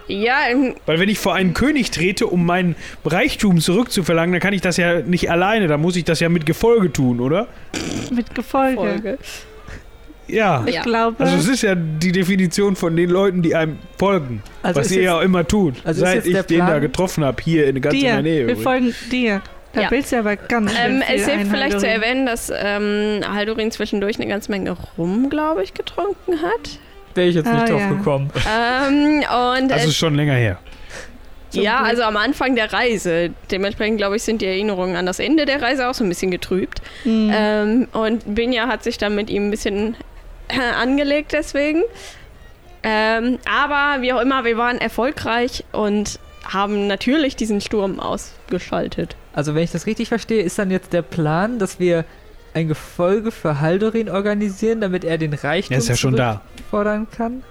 [0.07, 4.53] Ja, im, Weil wenn ich vor einen König trete, um meinen Reichtum zurückzuverlangen, dann kann
[4.53, 5.69] ich das ja nicht alleine.
[5.69, 7.47] Da muss ich das ja mit Gefolge tun, oder?
[8.11, 8.77] Mit Gefolge.
[8.77, 9.19] Folge.
[10.27, 10.64] Ja.
[10.66, 14.43] Ich glaube, Also es ist ja die Definition von den Leuten, die einem folgen.
[14.62, 15.75] Also was ihr jetzt- ja auch immer tut.
[15.85, 18.12] also seit ich den da getroffen habe, hier in ganz in dir.
[18.12, 18.35] der Nähe.
[18.35, 18.62] Wir übrigens.
[18.62, 19.43] folgen dir.
[19.72, 19.90] Da Ja.
[19.90, 22.02] willst du aber ganz schön Ähm, viel es hilft ein, vielleicht zu Haldorin.
[22.02, 26.78] erwähnen, dass ähm, Haldorin zwischendurch eine ganze Menge Rum, glaube ich, getrunken hat.
[27.14, 27.88] wäre ich jetzt nicht Ah, drauf ja.
[27.90, 28.30] gekommen.
[28.52, 29.24] ähm,
[29.61, 30.59] und Das äh, ist schon länger her.
[31.52, 31.88] ja, gut.
[31.88, 33.30] also am Anfang der Reise.
[33.50, 36.30] Dementsprechend, glaube ich, sind die Erinnerungen an das Ende der Reise auch so ein bisschen
[36.33, 36.80] getrübt.
[37.04, 37.30] Hm.
[37.33, 39.96] Ähm, und Binja hat sich dann mit ihm ein bisschen
[40.80, 41.83] angelegt deswegen.
[42.83, 46.18] Ähm, aber wie auch immer, wir waren erfolgreich und
[46.53, 49.17] haben natürlich diesen Sturm ausgeschaltet.
[49.33, 52.05] Also wenn ich das richtig verstehe, ist dann jetzt der Plan, dass wir
[52.55, 56.41] ein Gefolge für Haldorin organisieren, damit er den Reichtum Er ist ja schon da.
[56.71, 57.43] fordern kann?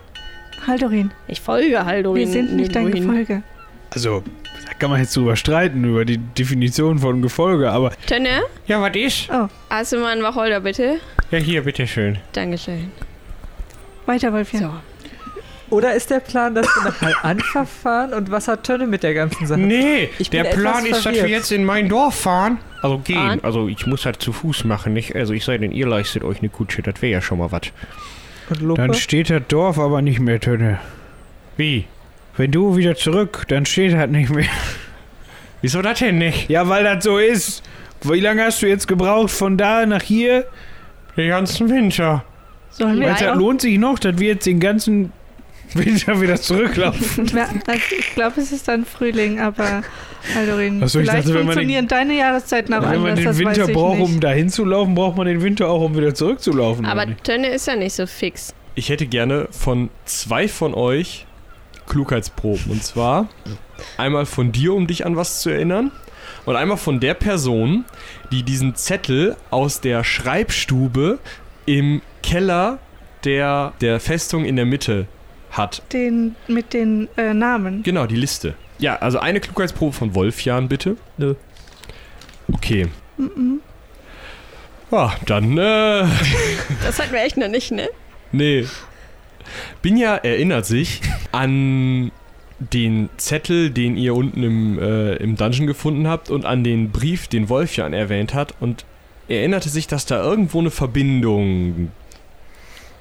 [0.67, 2.19] Haldorin, Ich folge Haldorin.
[2.19, 3.21] wir sind nicht dein nirgendwo hin.
[3.25, 3.43] Gefolge.
[3.91, 4.23] Also,
[4.67, 8.95] da kann man jetzt drüber streiten, über die Definition von Gefolge, aber Tönne, Ja, was
[8.95, 9.29] ist?
[9.69, 10.97] hast du mal einen Wacholder, bitte?
[11.31, 12.17] Ja, hier, bitteschön.
[12.33, 12.91] Dankeschön.
[14.05, 14.63] Weiter, Wolfjan.
[14.63, 14.69] So.
[15.69, 19.13] Oder ist der Plan, dass wir nach Al-Anfa fahren und was hat Tönne mit der
[19.13, 19.59] ganzen Sache?
[19.59, 21.23] Nee, Ich der Plan ist, dass verwirrt.
[21.25, 22.57] wir jetzt in mein Dorf fahren.
[22.81, 23.15] Also gehen.
[23.17, 23.39] Fahren?
[23.43, 25.15] Also ich muss halt zu Fuß machen, nicht?
[25.15, 27.61] Also ich sei denn, ihr leistet euch eine Kutsche, das wäre ja schon mal was.
[28.75, 30.79] Dann steht das Dorf aber nicht mehr, Tönne.
[31.57, 31.85] Wie?
[32.37, 34.45] Wenn du wieder zurück, dann steht das nicht mehr.
[35.61, 36.49] Wieso das denn nicht?
[36.49, 37.63] Ja, weil das so ist.
[38.01, 40.45] Wie lange hast du jetzt gebraucht von da nach hier?
[41.17, 42.23] Den ganzen Winter.
[42.71, 45.11] Sollen wir das lohnt sich noch, dass wir jetzt den ganzen
[45.73, 47.27] Winter wieder zurücklaufen?
[47.27, 49.83] Ja, also ich glaube, es ist dann Frühling, aber
[50.33, 53.15] Haldorin, Ach so, ich vielleicht dachte, wenn man funktionieren deine Jahreszeiten auch Wenn man anders,
[53.17, 54.09] den das Winter weiß ich braucht, nicht.
[54.09, 56.85] um da hinzulaufen, braucht man den Winter auch, um wieder zurückzulaufen.
[56.85, 57.05] Aber?
[57.23, 58.53] Tönne ist ja nicht so fix.
[58.75, 61.25] Ich hätte gerne von zwei von euch
[61.87, 62.71] Klugheitsproben.
[62.71, 63.29] Und zwar
[63.97, 65.91] einmal von dir, um dich an was zu erinnern.
[66.45, 67.85] Und einmal von der Person,
[68.31, 71.19] die diesen Zettel aus der Schreibstube
[71.65, 72.79] im Keller
[73.23, 75.07] der, der Festung in der Mitte
[75.51, 75.81] hat.
[75.93, 77.83] Den mit den äh, Namen.
[77.83, 78.55] Genau, die Liste.
[78.77, 80.95] Ja, also eine Klugheitsprobe von Wolfjan, bitte.
[81.17, 81.35] Nö.
[82.51, 82.87] Okay.
[83.17, 83.59] Mhm.
[84.91, 86.05] Ja, dann, äh,
[86.83, 87.89] Das hatten wir echt noch nicht, ne?
[88.31, 88.65] nee.
[89.81, 92.11] Binja erinnert sich an
[92.59, 97.27] den Zettel, den ihr unten im, äh, im Dungeon gefunden habt und an den Brief,
[97.27, 98.85] den Wolfjan erwähnt hat und
[99.27, 101.91] erinnerte sich, dass da irgendwo eine Verbindung,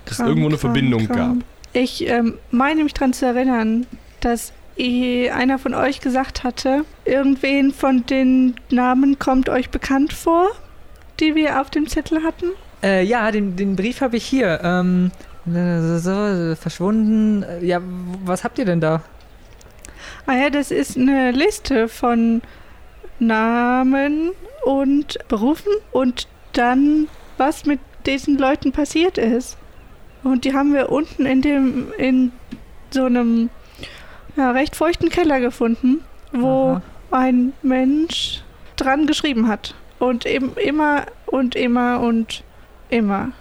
[0.04, 1.44] dass es Kram, irgendwo eine Kram, Verbindung Kram.
[1.78, 3.86] Ich ähm, meine mich daran zu erinnern,
[4.18, 10.48] dass einer von euch gesagt hatte, irgendwen von den Namen kommt euch bekannt vor,
[11.20, 12.46] die wir auf dem Zettel hatten.
[12.82, 14.60] Äh, ja, den, den Brief habe ich hier.
[14.64, 15.12] Ähm,
[15.46, 17.44] äh, äh, verschwunden.
[17.60, 17.80] Ja,
[18.24, 19.02] was habt ihr denn da?
[20.26, 22.42] Ah ja, das ist eine Liste von
[23.20, 24.30] Namen
[24.64, 29.57] und Berufen und dann, was mit diesen Leuten passiert ist.
[30.30, 32.32] Und die haben wir unten in dem, in
[32.90, 33.50] so einem
[34.36, 36.00] ja, recht feuchten Keller gefunden,
[36.32, 36.82] wo Aha.
[37.10, 38.42] ein Mensch
[38.76, 39.74] dran geschrieben hat.
[39.98, 42.44] Und eben immer und immer und
[42.88, 43.32] immer.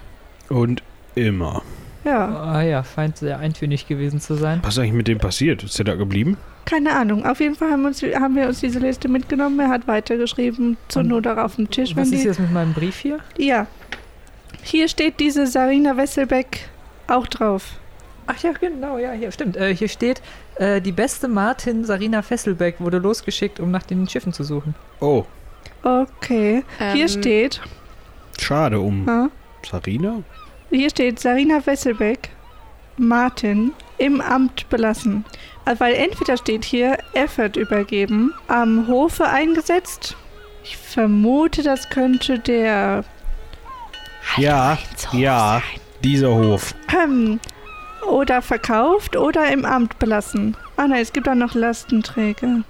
[0.49, 0.81] Und
[1.13, 1.61] immer.
[2.03, 4.59] Ja, Ah ja, scheint sehr eintönig gewesen zu sein.
[4.63, 5.63] Was ist eigentlich mit dem passiert?
[5.63, 6.37] Ist der da geblieben?
[6.67, 7.25] keine Ahnung.
[7.25, 9.59] Auf jeden Fall haben, uns, haben wir uns diese Liste mitgenommen.
[9.59, 11.91] Er hat weitergeschrieben, zur Und Not auch auf dem Tisch.
[11.91, 13.19] Was wenn ist die, jetzt mit meinem Brief hier?
[13.37, 13.67] Ja.
[14.61, 16.69] Hier steht diese Sarina Wesselbeck
[17.07, 17.63] auch drauf.
[18.27, 19.55] Ach ja, genau, ja, hier stimmt.
[19.55, 20.21] Äh, hier steht,
[20.55, 24.75] äh, die beste Martin Sarina Fesselbeck wurde losgeschickt, um nach den Schiffen zu suchen.
[24.99, 25.25] Oh,
[25.83, 26.63] Okay.
[26.93, 27.61] Hier Ähm, steht,
[28.39, 29.29] schade um ja,
[29.69, 30.23] Sarina.
[30.69, 32.29] hier steht Sarina Wesselbeck,
[32.97, 35.23] Martin, im Amt belassen.
[35.63, 40.17] Also, Weil entweder steht hier Effort übergeben, am Hofe eingesetzt.
[40.63, 43.05] Ich vermute, das könnte der
[44.35, 44.77] Ja,
[45.13, 45.61] ja,
[46.03, 46.73] dieser Hof.
[47.05, 47.39] ähm,
[48.09, 50.55] oder verkauft oder im Amt belassen.
[50.77, 52.61] Ah nein, es gibt auch noch Lastenträger.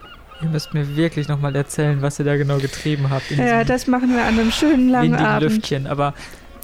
[0.42, 3.88] Ihr müsst mir wirklich nochmal erzählen, was ihr da genau getrieben habt in Ja, das
[3.88, 5.50] machen wir an einem schönen langen windigen Abend.
[5.52, 5.88] Lüftchen.
[5.88, 6.14] Aber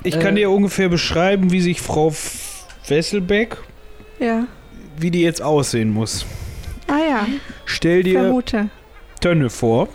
[0.04, 2.14] Ich Äh, kann dir ungefähr beschreiben, wie sich Frau
[2.88, 3.58] Wesselbeck,
[4.20, 4.46] Ja.
[4.98, 6.26] wie die jetzt aussehen muss.
[6.88, 7.28] Ah ja,
[7.66, 8.70] Stell dir vermute.
[9.22, 9.88] Tönne vor.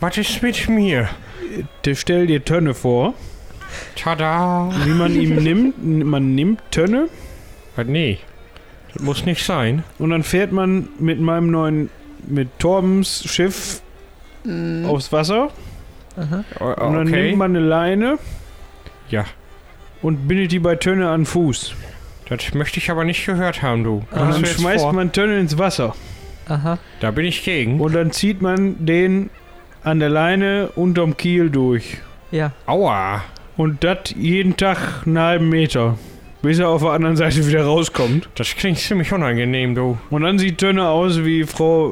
[0.00, 1.08] Was ist mit mir?
[1.84, 3.14] Der stell dir Tönne vor,
[3.96, 4.70] Tada!
[4.84, 6.04] wie man ihm nimmt.
[6.06, 7.08] Man nimmt Tönne
[7.76, 8.18] Was, nee,
[8.92, 9.82] das muss nicht sein.
[9.98, 11.90] und dann fährt man mit meinem neuen,
[12.26, 13.80] mit Torbens Schiff
[14.44, 15.50] mm, aufs Wasser
[16.16, 16.44] aha.
[16.60, 17.22] Und dann Okay.
[17.26, 18.18] nimmt man eine Leine
[19.10, 19.24] Ja,
[20.02, 21.74] und bindet die bei Tönne an Fuß.
[22.28, 24.02] das möchte ich aber nicht gehört haben, du.
[24.10, 24.22] Ah.
[24.22, 24.92] Und dann schmeißt vor?
[24.92, 25.94] man Tönne ins Wasser
[26.48, 26.78] aha.
[27.00, 27.80] Da bin ich gegen.
[27.80, 29.30] und dann zieht man den
[29.84, 31.98] an der Leine unterm Kiel durch.
[32.30, 32.52] Ja.
[32.66, 33.22] Aua!
[33.58, 35.98] Und das jeden Tag einen halben Meter.
[36.40, 38.28] Bis er auf der anderen Seite wieder rauskommt.
[38.36, 39.98] Das klingt ziemlich unangenehm, du.
[40.08, 41.90] Und dann sieht Tönne aus, wie Frau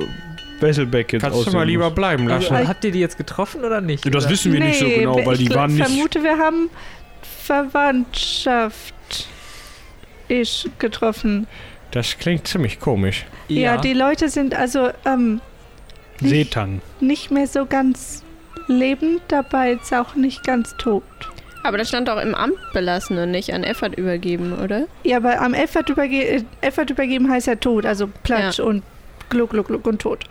[0.60, 1.94] Wesselbeck jetzt Kannst du mal lieber muss.
[1.96, 2.68] bleichen Also, lassen.
[2.68, 4.06] habt ihr die jetzt getroffen oder nicht?
[4.06, 4.30] Das Oder?
[4.32, 5.84] wissen wir nicht so Nee, genau, weil ich die waren nicht.
[5.84, 6.70] vermute, wir haben
[7.42, 8.94] Verwandtschaft
[10.28, 11.46] ich getroffen.
[11.90, 13.24] Das klingt ziemlich komisch.
[13.48, 13.76] Ja.
[13.76, 15.40] die Leute sind also ähm,
[16.20, 16.80] nicht, Seetang.
[17.00, 18.22] nicht mehr so ganz
[18.68, 21.02] lebend, dabei jetzt auch nicht ganz tot.
[21.68, 24.86] Aber das stand doch im Amt belassen und nicht an Effert übergeben, oder?
[25.04, 28.82] Ja, aber am Effort, überge äh, Effort übergeben heißt ja tot, also Platsch und
[29.28, 30.24] Gluck, Gluck, Gluck und tot.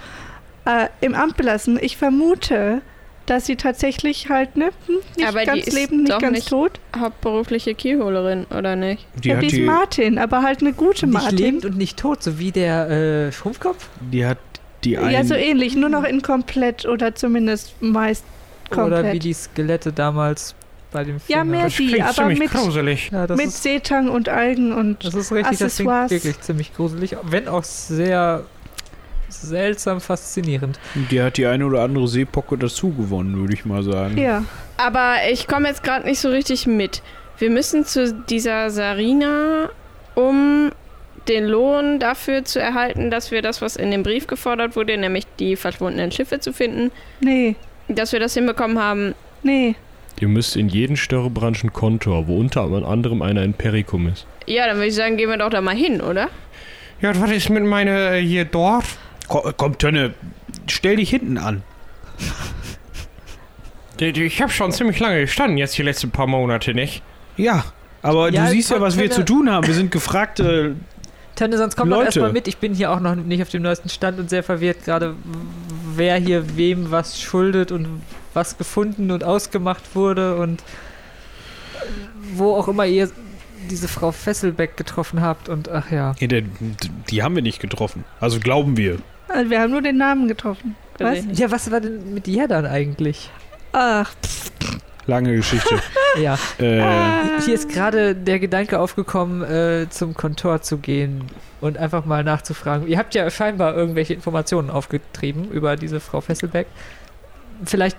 [0.66, 1.78] Äh, Im Amt belassen.
[1.82, 2.82] Ich vermute,
[3.28, 6.36] dass sie tatsächlich halt, ne, hm, nicht Aber die ganz ist lebend, nicht doch ganz
[6.38, 6.80] nicht- tot.
[6.98, 9.06] Hauptberufliche Kielholerin, oder nicht?
[9.24, 11.38] Die, ja, hat die ist die, Martin, aber halt eine gute Nicht Martin.
[11.38, 13.90] lebend und nicht tot, so wie der äh, Schrumpfkopf?
[14.12, 14.38] die hat
[14.84, 18.24] die ein, Ja, so ähnlich, nur noch in komplett oder zumindest meist
[18.70, 19.00] komplett.
[19.00, 20.54] Oder wie die Skelette damals
[20.96, 21.38] bei dem Film.
[21.38, 23.10] Ja, mehr Das die, klingt aber ziemlich mit, gruselig.
[23.12, 26.12] Ja, das mit ist, Seetang und Algen und das ist richtig, das klingt Accessoires.
[26.12, 28.44] wirklich ziemlich gruselig, wenn auch sehr
[29.30, 30.80] seltsam faszinierend.
[31.12, 34.18] die hat die eine oder andere Seepocke dazu gewonnen, würde ich mal sagen.
[34.18, 34.44] ja.
[34.78, 37.02] Aber ich komme jetzt gerade nicht so richtig mit.
[37.38, 39.70] Wir müssen zu dieser Sarina,
[40.16, 40.70] um
[41.28, 45.26] den Lohn dafür zu erhalten, dass wir das, was in dem Brief gefordert wurde, nämlich
[45.40, 47.56] die verschwundenen Schiffe zu finden, Nee,
[47.88, 49.16] dass wir das hinbekommen haben.
[49.44, 49.76] nee.
[50.20, 54.26] Ihr müsst in jeden Störrebranche einen Kontor, wo unter anderem einer in Perikum ist.
[54.46, 56.30] Ja, dann würde ich sagen, gehen wir doch da mal hin, oder?
[57.02, 58.86] Ja, was ist mit meiner äh, hier dort?
[59.28, 60.14] Komm, komm, Tönne,
[60.68, 61.64] stell dich hinten an.
[63.98, 67.02] Ich habe schon ziemlich lange gestanden, jetzt die letzten paar Monate, nicht?
[67.38, 67.64] Ja,
[68.02, 69.16] aber Ja, du siehst ja, was wir Tönne.
[69.16, 69.66] zu tun haben.
[69.66, 70.76] Wir sind gefragte.
[71.36, 72.08] Tönne, sonst komm doch Leute.
[72.08, 72.50] erstmal mit.
[72.50, 75.16] Ich bin hier auch noch nicht auf dem neuesten Stand und sehr verwirrt gerade,
[75.98, 78.02] wer hier wem was schuldet und
[78.34, 80.64] was gefunden und ausgemacht wurde und
[82.34, 83.10] wo auch immer ihr
[83.70, 86.14] diese Frau Fesselbeck getroffen habt und ach ja.
[86.20, 86.44] Ja, der,
[87.10, 88.04] die haben wir nicht getroffen.
[88.20, 88.98] Also glauben wir.
[89.28, 90.76] Also wir haben nur den Namen getroffen.
[91.00, 91.20] Was?
[91.34, 93.30] Ja, was war denn mit ihr dann eigentlich?
[93.72, 94.14] Ach,
[95.08, 95.82] Lange Geschichte.
[96.18, 101.26] Ja, äh, hier ist gerade der Gedanke aufgekommen, äh, zum Kontor zu gehen
[101.60, 102.88] und einfach mal nachzufragen.
[102.88, 106.68] Ihr habt ja scheinbar irgendwelche Informationen aufgetrieben über diese Frau Fesselbeck.
[107.66, 107.98] Vielleicht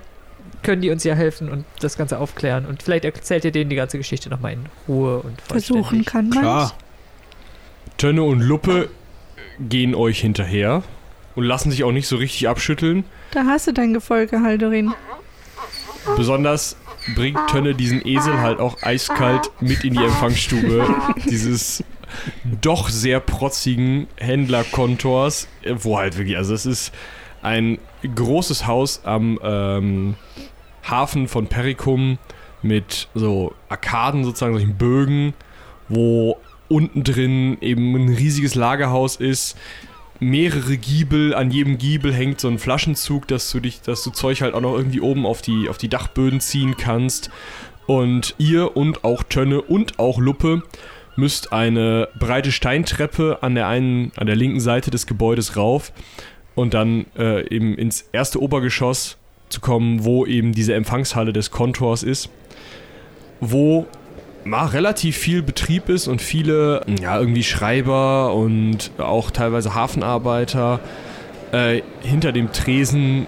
[0.62, 2.64] können die uns ja helfen und das Ganze aufklären.
[2.64, 6.40] Und vielleicht erzählt ihr denen die ganze Geschichte nochmal in Ruhe und versuchen kann man.
[6.40, 6.72] klar.
[7.98, 8.88] Tönne und Luppe
[9.60, 10.82] gehen euch hinterher
[11.34, 13.04] und lassen sich auch nicht so richtig abschütteln.
[13.32, 14.94] Da hast du dein Gefolge, Haldorin.
[16.16, 16.76] Besonders
[17.14, 20.86] bringt Tönne diesen Esel halt auch eiskalt mit in die Empfangsstube
[21.24, 21.84] dieses
[22.60, 26.92] doch sehr protzigen Händlerkontors, äh, wo halt wirklich, also es ist
[27.42, 30.14] ein großes Haus am ähm,
[30.84, 32.18] Hafen von Pericum
[32.62, 35.34] mit so Arkaden, sozusagen solchen Bögen,
[35.88, 36.38] wo
[36.68, 39.56] unten drin eben ein riesiges Lagerhaus ist,
[40.20, 44.40] mehrere Giebel, an jedem Giebel hängt so ein Flaschenzug, dass du dich, dass du Zeug
[44.42, 47.30] halt auch noch irgendwie oben auf die, auf die Dachböden ziehen kannst.
[47.86, 50.62] Und ihr und auch Tönne und auch Luppe
[51.14, 55.92] müsst eine breite Steintreppe an der einen, an der linken Seite des Gebäudes rauf
[56.54, 59.16] und dann äh, eben ins erste Obergeschoss
[59.48, 62.28] zu kommen, wo eben diese Empfangshalle des Kontors ist,
[63.40, 63.86] wo
[64.46, 70.80] mal relativ viel Betrieb ist und viele, ja, irgendwie Schreiber und auch teilweise Hafenarbeiter
[71.52, 73.26] äh, hinter dem Tresen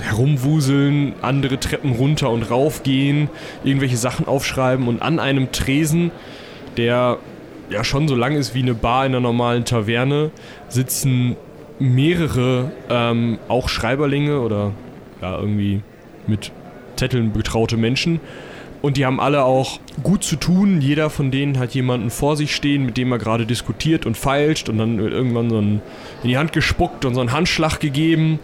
[0.00, 3.30] herumwuseln, andere Treppen runter und rauf gehen,
[3.64, 6.10] irgendwelche Sachen aufschreiben und an einem Tresen,
[6.76, 7.18] der
[7.70, 10.30] ja schon so lang ist wie eine Bar in einer normalen Taverne,
[10.68, 11.36] sitzen
[11.78, 14.72] mehrere ähm, auch Schreiberlinge oder
[15.22, 15.82] ja, irgendwie
[16.26, 16.50] mit
[16.96, 18.20] Zetteln betraute Menschen.
[18.80, 20.80] Und die haben alle auch gut zu tun.
[20.80, 24.68] Jeder von denen hat jemanden vor sich stehen, mit dem er gerade diskutiert und feilscht
[24.68, 25.82] und dann wird irgendwann so ein
[26.22, 28.38] in die Hand gespuckt und so einen Handschlag gegeben.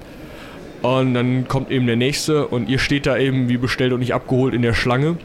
[0.83, 4.12] Und dann kommt eben der nächste und ihr steht da eben wie bestellt und nicht
[4.12, 5.16] abgeholt in der Schlange,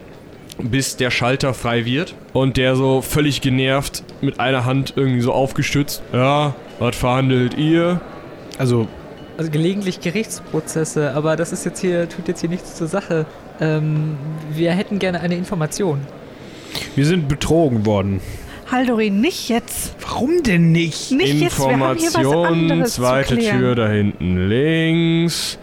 [0.58, 2.14] bis der Schalter frei wird.
[2.32, 6.02] Und der so völlig genervt mit einer Hand irgendwie so aufgestützt.
[6.12, 8.00] Ja, was verhandelt ihr?
[8.58, 8.86] Also,
[9.36, 13.26] Also gelegentlich Gerichtsprozesse, aber das ist jetzt hier, tut jetzt hier nichts zur Sache.
[13.60, 14.16] Ähm,
[14.54, 16.00] wir hätten gerne eine Information.
[16.96, 18.20] wir sind betrogen worden.
[18.70, 19.96] Haldorin, nicht jetzt.
[20.00, 21.10] Warum denn nicht?
[21.10, 23.36] Nicht jetzt, wir haben hier was Information, anderes zweite.
[23.36, 25.58] Tür da hinten links.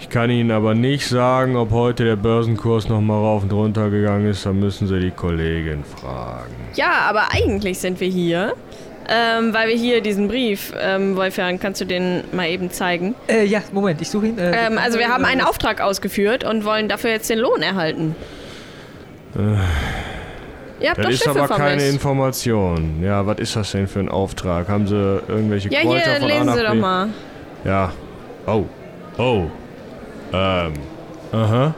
[0.00, 4.26] Ich kann Ihnen aber nicht sagen, ob heute der Börsenkurs nochmal rauf und runter gegangen
[4.28, 4.46] ist.
[4.46, 6.54] Da müssen Sie die Kollegin fragen.
[6.74, 8.54] Ja, aber eigentlich sind wir hier,
[9.08, 13.14] ähm, weil wir hier diesen Brief, ähm, Wolfgang, kannst du den mal eben zeigen?
[13.28, 14.38] Äh, ja, Moment, ich suche ihn.
[14.38, 17.62] Äh, Ähm, also wir haben einen äh, Auftrag ausgeführt und wollen dafür jetzt den Lohn
[17.62, 18.14] erhalten.
[20.80, 21.92] Ihr habt Das doch ist Schiffe aber keine vermisst.
[21.94, 23.02] Information.
[23.02, 24.68] Ja, was ist das denn für ein Auftrag?
[24.68, 24.94] Haben Sie
[25.28, 26.78] irgendwelche Ja, Kräuter hier, von A lesen nach Sie doch B?
[26.78, 27.08] mal.
[27.64, 27.92] Ja.
[28.46, 28.64] Oh.
[29.18, 29.44] Oh.
[30.32, 30.72] Ähm.
[31.32, 31.74] Aha.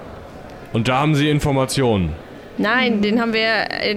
[0.73, 2.12] Und da haben Sie Informationen.
[2.59, 3.97] Nein, den haben wir äh,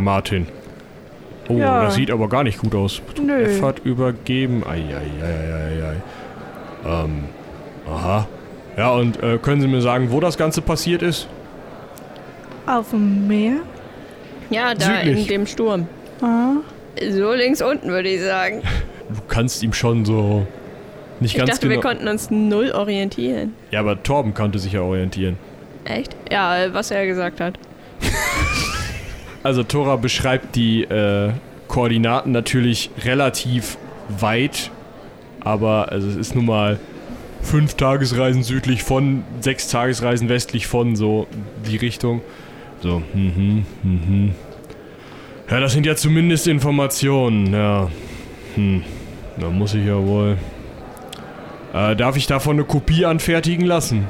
[0.00, 0.46] Martin.
[1.48, 1.84] Oh, Ja.
[1.84, 3.00] das sieht aber gar nicht gut aus.
[3.22, 3.42] Nö.
[3.44, 4.64] F hat übergeben.
[4.66, 5.96] Eieieiei.
[6.86, 7.24] Ähm,
[7.88, 8.26] aha.
[8.76, 11.26] Ja, und äh, können Sie mir sagen, wo das Ganze passiert ist?
[12.66, 13.56] Auf dem Meer?
[14.50, 15.20] Ja, da Südlich.
[15.22, 15.88] in dem Sturm.
[16.20, 16.56] Ah.
[17.10, 18.62] So links unten, würde ich sagen.
[19.10, 20.46] Du kannst ihm schon so
[21.20, 21.76] nicht Ich ganz dachte, genau.
[21.76, 23.54] wir konnten uns null orientieren.
[23.70, 25.36] ja, aber Torben konnte sich ja orientieren.
[25.84, 26.14] Echt?
[26.30, 27.58] Ja, was er gesagt hat.
[29.44, 31.30] Also Tora beschreibt die äh,
[31.68, 33.78] Koordinaten natürlich relativ
[34.08, 34.70] weit,
[35.40, 36.78] aber also es ist nun mal
[37.40, 41.28] fünf Tagesreisen südlich von, sechs Tagesreisen westlich von, so
[41.66, 42.20] die Richtung.
[42.82, 44.34] So, mhm, mhm.
[45.50, 47.88] Ja, das sind ja zumindest Informationen, ja.
[48.56, 48.82] Hm,
[49.38, 50.36] da muss ich ja wohl.
[51.74, 54.06] Äh, darf ich davon eine Kopie anfertigen lassen?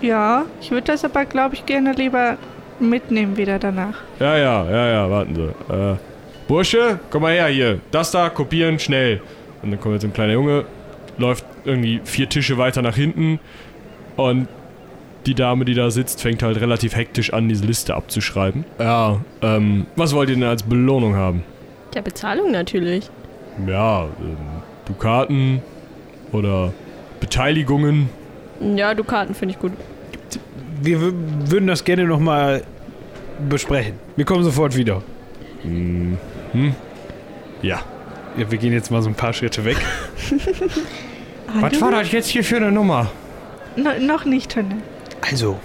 [0.00, 2.36] Ja, ich würde das aber, glaube ich, gerne lieber
[2.78, 3.94] mitnehmen wieder danach.
[4.20, 5.74] Ja, ja, ja, ja, warten Sie.
[5.74, 5.96] Äh,
[6.46, 7.80] Bursche, komm mal her hier.
[7.90, 9.20] Das da, kopieren, schnell.
[9.62, 10.64] Und dann kommt jetzt ein kleiner Junge,
[11.18, 13.40] läuft irgendwie vier Tische weiter nach hinten
[14.16, 14.48] und
[15.26, 18.64] die Dame, die da sitzt, fängt halt relativ hektisch an, diese Liste abzuschreiben.
[18.78, 21.42] Ja, ähm, was wollt ihr denn als Belohnung haben?
[21.94, 23.10] Der Bezahlung natürlich.
[23.66, 24.36] Ja, ähm,
[24.86, 25.60] Dukaten
[26.32, 26.72] oder
[27.20, 28.08] Beteiligungen.
[28.76, 29.72] Ja, Dukaten finde ich gut.
[30.82, 31.12] Wir w-
[31.46, 32.62] würden das gerne nochmal
[33.48, 33.94] besprechen.
[34.16, 35.02] Wir kommen sofort wieder.
[35.62, 36.18] Hm.
[36.52, 36.74] Hm?
[37.62, 37.80] Ja.
[38.36, 39.76] Ja, wir gehen jetzt mal so ein paar Schritte weg.
[41.60, 43.10] Was war das jetzt hier für eine Nummer?
[43.76, 44.76] No, noch nicht, Tönne.
[45.28, 45.58] Also,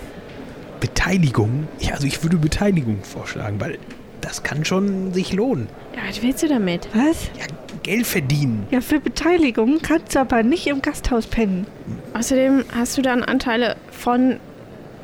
[0.80, 1.68] Beteiligung.
[1.80, 3.78] Ja, also ich würde Beteiligung vorschlagen, weil
[4.22, 5.68] das kann schon sich lohnen.
[5.96, 6.88] Ja, was willst du damit?
[6.94, 7.30] Was?
[7.38, 7.46] Ja,
[7.84, 8.66] Geld verdienen.
[8.72, 11.68] Ja, für Beteiligung kannst du aber nicht im Gasthaus pennen.
[12.14, 14.38] Außerdem hast du dann Anteile von.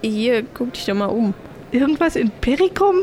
[0.02, 1.34] Hier, guck dich doch mal um.
[1.72, 2.96] Irgendwas in Perikum?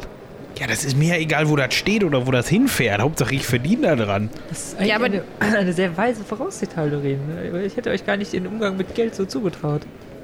[0.58, 3.02] Ja, das ist mir ja egal, wo das steht oder wo das hinfährt.
[3.02, 4.30] Hauptsache, ich verdiene da dran.
[4.48, 7.20] Das ist eigentlich Ja, aber- eine, eine sehr weise Voraussicht, Haldorin.
[7.66, 9.82] Ich hätte euch gar nicht den Umgang mit Geld so zugetraut.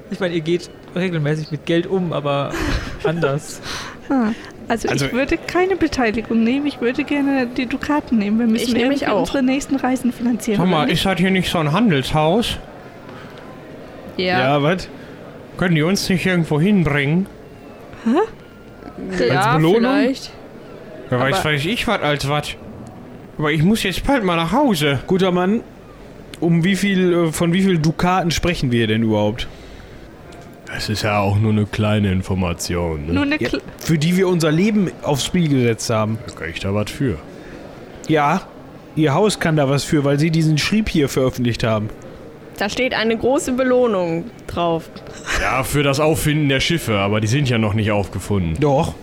[0.09, 2.51] Ich meine, ihr geht regelmäßig mit Geld um, aber
[3.03, 3.61] anders.
[4.09, 4.31] Ah,
[4.67, 6.65] also, Also- ich würde keine Beteiligung nehmen.
[6.65, 8.39] Ich würde gerne die Dukaten nehmen.
[8.39, 9.19] Wir müssen Ich nehme mich irgendwie auch.
[9.21, 10.59] unsere nächsten Reisen finanzieren.
[10.59, 12.57] Sag mal, ist das hier nicht so ein Handelshaus?
[14.17, 14.87] Ja, was?
[15.57, 17.27] Können die uns nicht irgendwo hinbringen?
[18.05, 19.75] ja, als Belohnung?
[19.81, 20.31] vielleicht.
[21.11, 22.49] Ja, weiß, Aber- weiß ich was als was.
[23.37, 24.99] Aber ich muss jetzt bald mal nach Hause.
[25.07, 25.61] Guter Mann,
[26.39, 29.47] um wie viel, äh, von wie viel Dukaten sprechen wir denn überhaupt?
[30.75, 33.07] Es ist ja auch nur eine kleine Information.
[33.07, 33.13] Ne?
[33.13, 36.17] Nur eine Ja, Kle für die wir unser Leben aufs Spiel gesetzt haben.
[36.27, 37.17] Da kann ich da was für.
[38.07, 38.41] Ja,
[38.95, 41.89] ihr Haus kann da was für, weil sie diesen Schrieb hier veröffentlicht haben.
[42.57, 44.89] Da steht eine große Belohnung drauf.
[45.41, 48.55] Ja, für das Auffinden der Schiffe, aber die sind ja noch nicht aufgefunden.
[48.59, 48.93] Doch.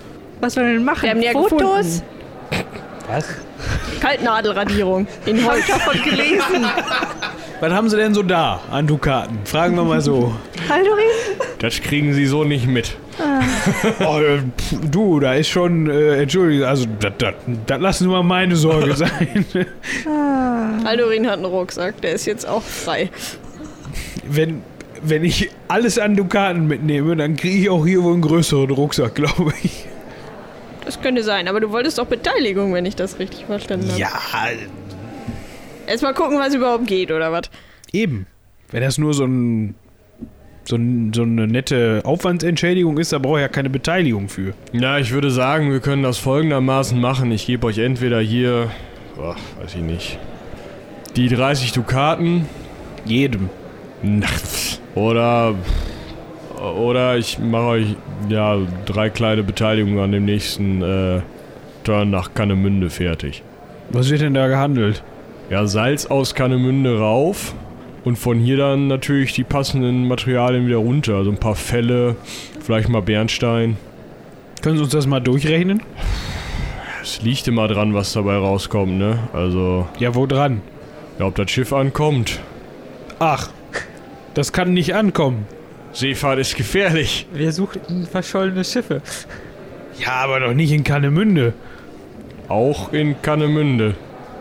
[0.41, 1.03] Was sollen wir denn machen?
[1.03, 2.03] Wir haben ja Fotos?
[3.09, 3.29] Was?
[4.01, 5.67] Kaltnadelradierung in Holz.
[5.67, 6.65] Davon gelesen.
[7.61, 9.39] Was haben sie denn so da an Dukaten?
[9.45, 10.35] Fragen wir mal so.
[10.69, 11.05] Haldorin?
[11.59, 12.97] Das kriegen sie so nicht mit.
[14.01, 14.41] oh, äh,
[14.91, 17.35] du, da ist schon, äh, entschuldige, also das- das
[17.67, 19.45] das lassen wir mal meine Sorge sein.
[20.85, 23.11] Aldorin hat einen Rucksack, der ist jetzt auch frei.
[24.27, 24.63] wenn,
[25.03, 29.15] wenn ich alles an Dukaten mitnehme, dann kriege ich auch hier wohl einen größeren Rucksack,
[29.17, 29.85] glaube ich.
[30.87, 34.01] Das könnte sein, aber du wolltest doch Beteiligung, wenn ich das richtig verstanden habe.
[34.01, 34.09] Ja,
[35.91, 37.51] Erstmal gucken, was überhaupt geht, oder was?
[37.93, 38.27] eben.
[38.71, 39.75] Wenn das nur so ein
[40.65, 44.55] so, ein, so eine nette Aufwandsentschädigung ist, da brauche ich ja keine Beteiligung für.
[44.73, 47.33] Ja, ich würde sagen, wir können das folgendermaßen machen.
[47.33, 48.71] Ich gebe euch entweder hier,
[49.21, 50.19] ach, weiß ich nicht,
[51.17, 52.47] die 30 Dukaten
[53.05, 53.49] Jedem.
[54.03, 54.27] na,
[54.95, 55.55] oder
[56.77, 57.97] oder ich mache euch
[58.29, 61.21] ja drei kleine Beteiligungen an dem nächsten äh,
[61.83, 63.43] Turn nach Kannemünde fertig.
[63.89, 65.03] Was wird denn da gehandelt?
[65.51, 67.55] Ja, Salz aus Kannemünde rauf
[68.05, 71.17] und von hier dann natürlich die passenden Materialien wieder runter.
[71.17, 72.17] Also ein paar Felle,
[72.61, 73.77] vielleicht mal Bernstein.
[74.63, 75.83] Können Sie uns das mal durchrechnen?
[77.03, 79.19] Es liegt immer dran, was dabei rauskommt, ne?
[79.33, 80.61] Also, Ja, wo dran?
[81.19, 82.41] ja, ob das Schiff ankommt.
[83.19, 83.49] Ach,
[84.35, 85.47] das kann nicht ankommen.
[85.93, 87.27] Seefahrt ist gefährlich.
[87.33, 89.03] Wir suchten verschollene Schiffe.
[89.99, 91.53] Ja, aber doch nicht in Kannemünde.
[92.49, 93.95] Auch in Kannemünde.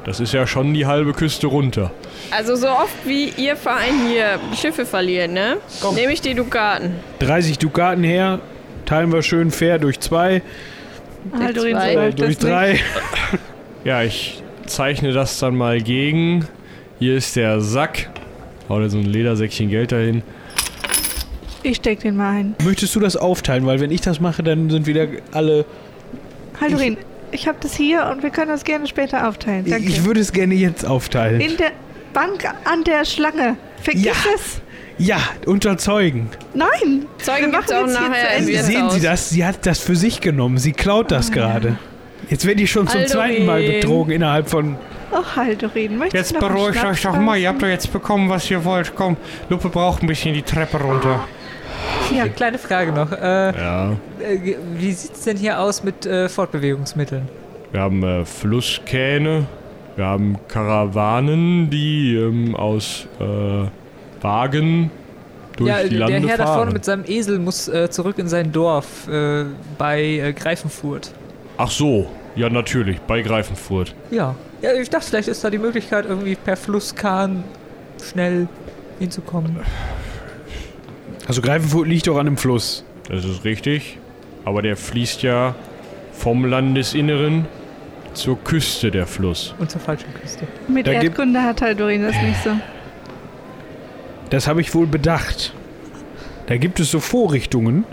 [0.05, 1.91] Das ist ja schon die halbe Küste runter.
[2.31, 5.57] Also so oft wie ihr Verein hier Schiffe verliert, ne?
[5.95, 6.95] Nehme ich die Dukaten.
[7.19, 8.39] 30 Dukaten her,
[8.85, 10.41] teilen wir schön fair durch zwei,
[11.37, 12.43] Haldorin, zwei, so äh, durch das nicht.
[12.43, 12.79] drei.
[13.85, 16.45] Ja, ich zeichne das dann mal gegen.
[16.99, 18.09] Hier ist der Sack.
[18.67, 20.21] Hau da so ein Ledersäckchen Geld dahin.
[21.63, 22.55] Ich steck den mal ein.
[22.63, 23.65] Möchtest du das aufteilen?
[23.65, 25.65] Weil wenn ich das mache, dann sind wieder alle...
[26.59, 26.97] Haldorin,
[27.32, 29.65] ich habe das hier und wir können das gerne später aufteilen.
[29.69, 29.88] Danke.
[29.88, 31.41] Ich würde es gerne jetzt aufteilen.
[31.41, 31.71] In der
[32.13, 33.57] Bank an der Schlange.
[33.82, 34.13] Vergiss Ja.
[34.36, 34.61] es.
[34.97, 36.30] ja, unter Zeugen.
[36.53, 37.05] Nein.
[37.19, 38.63] Zeugen machen auch jetzt hier nachher zu im Ende.
[38.63, 38.89] Sehen.
[38.91, 39.30] Sie das?
[39.30, 40.57] Sie hat das für sich genommen.
[40.57, 41.77] Sie klaut das gerade.
[42.30, 43.11] Jetzt werde ich schon zum Aldorin.
[43.11, 44.77] zweiten Mal betrogen innerhalb von...
[45.11, 47.38] Oh, Haldorin, möchtest Jetzt du noch einen beruhigt euch doch mal.
[47.38, 48.93] Ihr habt doch jetzt bekommen, was ihr wollt.
[48.95, 49.17] Komm,
[49.49, 51.27] Lupe braucht ein bisschen die Treppe runter.
[52.15, 52.27] Ja.
[52.27, 53.11] Kleine Frage noch.
[53.11, 53.91] Äh, Ja.
[54.19, 57.27] äh, wie sieht's denn hier aus mit äh, Fortbewegungsmitteln?
[57.71, 59.45] Wir haben äh, Flusskähne.
[59.95, 64.89] Wir haben Karawanen, die ähm, aus äh, Wagen
[65.57, 66.73] durch ja, die der Lande Herr da vorne fahren.
[66.73, 69.07] mit seinem Esel muss äh, zurück in sein Dorf
[69.77, 71.11] bei Greifenfurt.
[71.57, 73.93] Ach so, ja natürlich, bei Greifenfurt.
[74.09, 74.35] Ja.
[74.61, 77.43] Ja, ich dachte, vielleicht ist da die Möglichkeit, irgendwie per Flusskahn
[78.01, 78.47] schnell
[78.99, 79.59] hinzukommen.
[81.30, 82.84] Also Greifenfurt liegt doch an einem Fluss.
[83.07, 83.99] Das ist richtig.
[84.45, 85.53] Aber der fließt ja
[86.11, 87.45] vom Landesinneren
[88.15, 89.53] zur Küste der Fluss.
[89.59, 90.47] Und zur falschen Küste.
[90.67, 92.49] Mit Da Erdkunde hat Haldorin das nicht so.
[94.32, 95.53] Das habe ich wohl bedacht.
[96.47, 97.84] Da gibt es so Vorrichtungen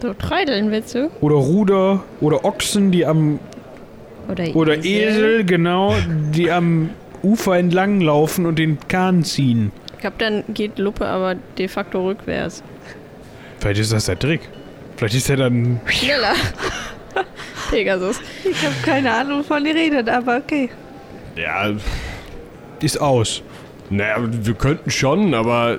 [0.00, 1.10] So treideln willst du?
[1.20, 3.40] oder Ruder oder Ochsen, die am
[4.30, 5.92] Oder, oder Esel, genau,
[6.32, 6.90] die am
[7.24, 9.72] Ufer entlang laufen und den Kahn ziehen.
[9.98, 12.62] glaube, dann geht Luppe aber de facto rückwärts.
[13.60, 14.40] Vielleicht ist das der Trick.
[14.96, 15.80] Vielleicht ist er dann.
[15.86, 16.34] Schneller.
[17.70, 18.20] Pegasus.
[18.44, 20.70] Ich habe keine Ahnung, wovon ihr redet, aber okay.
[21.36, 21.70] Ja,
[22.80, 23.42] Ist aus.
[23.90, 25.78] naja, wir könnten schon, aber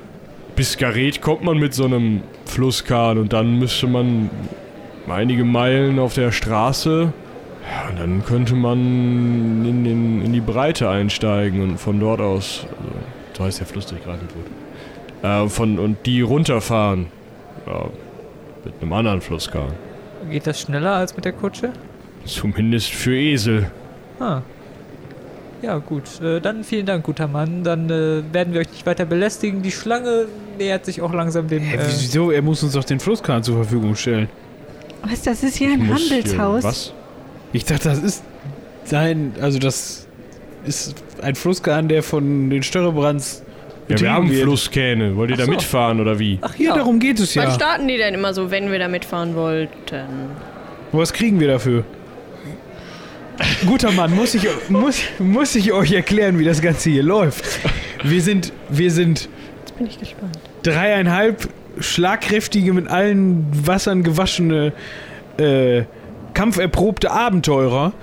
[0.56, 4.30] bis Gareth kommt man mit so einem Flusskahn und dann müsste man
[5.10, 7.12] einige Meilen auf der Straße.
[7.70, 8.78] Ja, und dann könnte man
[9.66, 12.94] in, den, in die Breite einsteigen und von dort aus, also,
[13.38, 17.08] so heißt der Fluss, der gerade wird, äh, von, und die runterfahren.
[17.68, 17.86] Ja,
[18.66, 19.74] mit einem anderen Flusskahn.
[20.32, 21.72] Geht das schneller als mit der Kutsche?
[22.26, 23.72] Zumindest für Esel.
[24.20, 24.42] Ah.
[25.62, 26.22] Ja, gut.
[26.22, 27.64] Äh, dann vielen Dank, guter Mann.
[27.64, 29.62] Dann äh, werden wir euch nicht weiter belästigen.
[29.62, 31.64] Die Schlange nähert sich auch langsam dem.
[31.64, 32.32] Hä, Äh, wieso?
[32.32, 34.30] Er muss uns doch den Flusskahn zur Verfügung stellen.
[35.04, 36.64] Was, das ist hier ein Muss hier- Handelshaus.
[36.64, 36.94] Was?
[37.54, 38.24] Ich dachte, das ist
[38.84, 39.34] sein.
[39.42, 40.08] Also, das
[40.66, 43.44] ist ein Flusskahn, der von den Störrebrands.
[43.90, 44.44] Ja, wir haben wird.
[44.44, 45.16] Flusskähne.
[45.16, 45.52] Wollt ihr Ach da so.
[45.52, 46.40] mitfahren oder wie?
[46.42, 47.54] ach Ja, darum geht es Wann ja.
[47.54, 50.30] starten die denn immer so, wenn wir da mitfahren wollten?
[50.92, 51.84] Was kriegen wir dafür?
[53.66, 57.46] Guter Mann, muss ich, muss, muss ich euch erklären, wie das Ganze hier läuft.
[58.04, 59.30] Wir sind, wir sind
[59.60, 60.40] Jetzt bin ich gespannt.
[60.64, 61.48] dreieinhalb
[61.80, 64.74] schlagkräftige, mit allen Wassern gewaschene,
[65.38, 65.84] äh,
[66.34, 67.94] kampferprobte Abenteurer,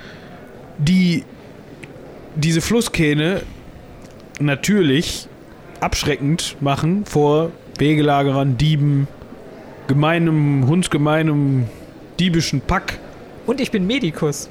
[0.79, 1.25] die
[2.37, 3.43] diese Flusskähne
[4.39, 5.29] natürlich
[5.85, 9.07] abschreckend machen vor Wegelagerern, Dieben,
[9.87, 11.65] gemeinem, hundsgemeinem,
[12.19, 12.99] diebischen Pack.
[13.47, 14.49] Und ich bin Medikus.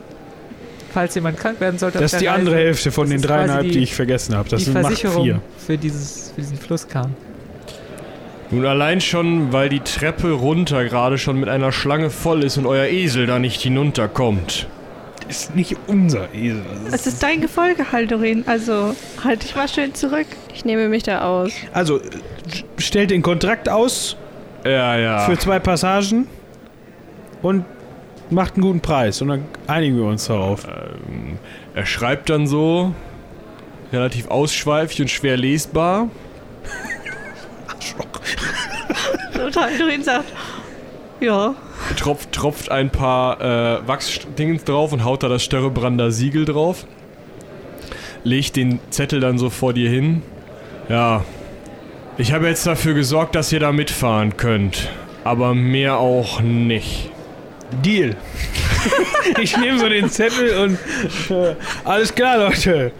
[0.94, 1.98] Falls jemand krank werden sollte.
[1.98, 4.36] Das ist die der andere Reise, Hälfte von das den dreieinhalb, die- die ich vergessen
[4.36, 4.48] habe.
[4.50, 5.42] Das die sind macht Versicherung vier.
[5.58, 7.16] für, dieses, für diesen Flusskahn.
[8.52, 12.68] Nun allein schon, weil die Treppe runter gerade schon mit einer Schlange voll ist und
[12.68, 14.68] euer Esel da nicht hinunterkommt.
[15.30, 16.64] Ist nicht unser Esel.
[16.86, 18.44] Das Es ist dein Gefolge, Haldorin.
[18.48, 20.28] Also halt dich mal schön zurück.
[20.54, 21.52] Ich nehme mich da aus.
[21.74, 22.00] Also,
[22.78, 24.18] stellt den Kontrakt aus
[24.66, 25.20] Ja, ja.
[25.20, 26.28] für zwei Passagen
[27.42, 27.66] und
[28.30, 29.22] macht einen guten Preis.
[29.22, 30.66] Und dann einigen wir uns darauf.
[30.66, 31.38] Ähm,
[31.76, 32.94] er schreibt dann so,
[33.92, 36.10] relativ ausschweifig und schwer lesbar.
[39.46, 40.32] Und Haldorin sagt,
[41.20, 41.54] ja,
[41.98, 46.86] Tropft, tropft ein paar äh, Wachsdingens drauf und haut da das Störrebrander Siegel drauf.
[48.24, 50.22] Legt den Zettel dann so vor dir hin.
[50.90, 51.24] Ja,
[52.18, 54.90] ich habe jetzt dafür gesorgt, dass ihr da mitfahren könnt.
[55.24, 57.10] Aber mehr auch nicht.
[57.84, 58.16] Deal.
[59.42, 60.78] ich nehme so den Zettel und
[61.36, 62.92] äh, alles klar, Leute.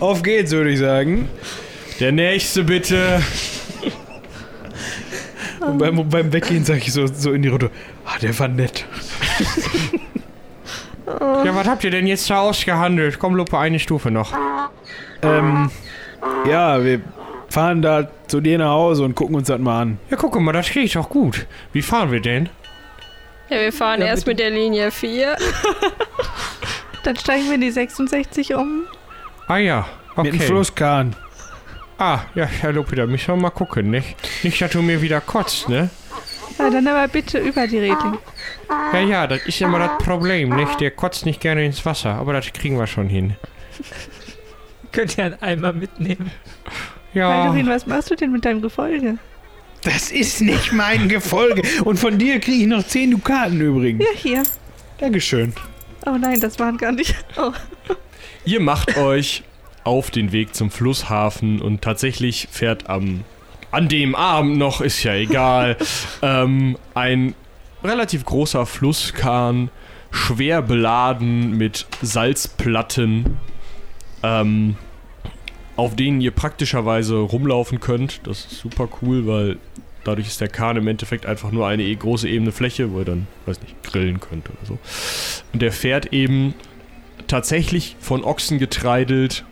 [0.00, 1.28] Auf geht's, würde ich sagen.
[2.00, 3.22] Der nächste bitte.
[5.66, 7.70] Und beim, beim Weggehen sage ich so, so in die Runde,
[8.04, 8.84] ah, der war nett.
[11.06, 13.18] Ja, was habt ihr denn jetzt da ausgehandelt?
[13.18, 14.32] Komm, Lupe, eine Stufe noch.
[15.22, 15.70] Ähm,
[16.48, 17.00] ja, wir
[17.50, 19.98] fahren da zu dir nach Hause und gucken uns das mal an.
[20.10, 21.46] Ja, guck mal, das geht doch gut.
[21.72, 22.48] Wie fahren wir denn?
[23.50, 25.36] Ja, wir fahren Ja, erst mit der Linie 4.
[27.04, 28.84] dann steigen wir in die 66 um.
[29.46, 29.86] Ah ja,
[30.16, 30.30] okay.
[30.30, 31.14] Mit dem Flusskahn.
[31.98, 34.16] Ah, ja, Herr da müssen wir mal gucken, nicht?
[34.42, 35.90] Nicht, dass du mir wieder kotzt, ne?
[36.58, 38.18] Ja, dann aber bitte über die Reling.
[38.92, 40.80] Ja, ja, das ist immer das Problem, nicht?
[40.80, 43.36] Der kotzt nicht gerne ins Wasser, aber das kriegen wir schon hin.
[44.92, 46.30] Könnt ihr einen Eimer mitnehmen?
[47.12, 49.18] Ja, Haldorin, was machst du denn mit deinem Gefolge?
[49.82, 51.62] Das ist nicht mein Gefolge.
[51.84, 54.02] Und von dir kriege ich noch 10 Dukaten übrigens.
[54.02, 54.42] Ja, hier.
[54.98, 55.52] Dankeschön.
[56.06, 57.14] Oh nein, das waren gar nicht.
[57.36, 57.52] Oh.
[58.44, 59.42] ihr macht euch
[59.84, 63.24] auf den Weg zum Flusshafen und tatsächlich fährt am
[63.70, 65.76] an dem Abend noch, ist ja egal,
[66.22, 67.34] ähm, ein
[67.82, 69.68] relativ großer Flusskahn,
[70.10, 73.36] schwer beladen mit Salzplatten,
[74.22, 74.76] ähm,
[75.76, 78.20] auf denen ihr praktischerweise rumlaufen könnt.
[78.24, 79.56] Das ist super cool, weil
[80.04, 83.04] dadurch ist der Kahn im Endeffekt einfach nur eine eh große ebene Fläche, wo ihr
[83.04, 84.78] dann, weiß nicht, grillen könnt oder so.
[85.52, 86.54] Und der fährt eben
[87.26, 89.44] tatsächlich von Ochsen getreidelt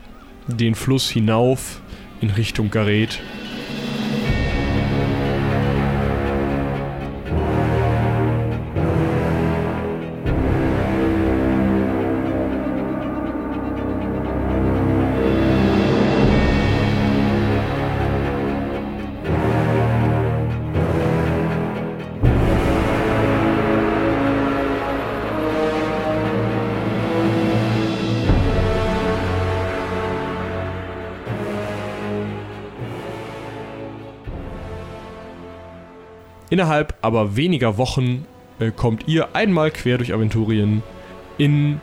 [0.46, 1.80] den Fluss hinauf
[2.20, 3.20] in Richtung Gareth.
[36.52, 38.26] Innerhalb aber weniger Wochen
[38.60, 40.82] äh, kommt ihr einmal quer durch Aventurien
[41.38, 41.80] in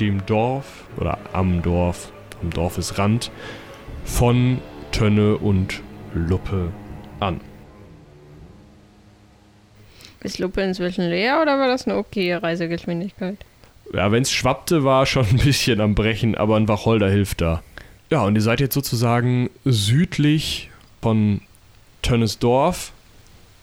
[0.00, 2.10] dem Dorf oder am Dorf,
[2.40, 3.30] am Dorfesrand
[4.06, 5.82] von Tönne und
[6.14, 6.72] Luppe
[7.20, 7.42] an.
[10.22, 13.36] Ist Lupe inzwischen leer oder war das eine okay Reisegeschwindigkeit?
[13.92, 17.62] Ja, wenn es schwappte, war schon ein bisschen am Brechen, aber ein Wacholder hilft da.
[18.10, 20.70] Ja, und ihr seid jetzt sozusagen südlich
[21.02, 21.42] von
[22.00, 22.92] Tönnesdorf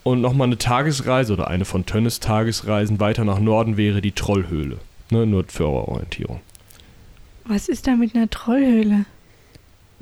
[0.04, 4.78] und nochmal eine Tagesreise oder eine von Tönnes Tagesreisen weiter nach Norden wäre die Trollhöhle.
[5.12, 6.40] Ne, nur für eure Orientierung.
[7.46, 9.06] Was ist da mit einer Trollhöhle?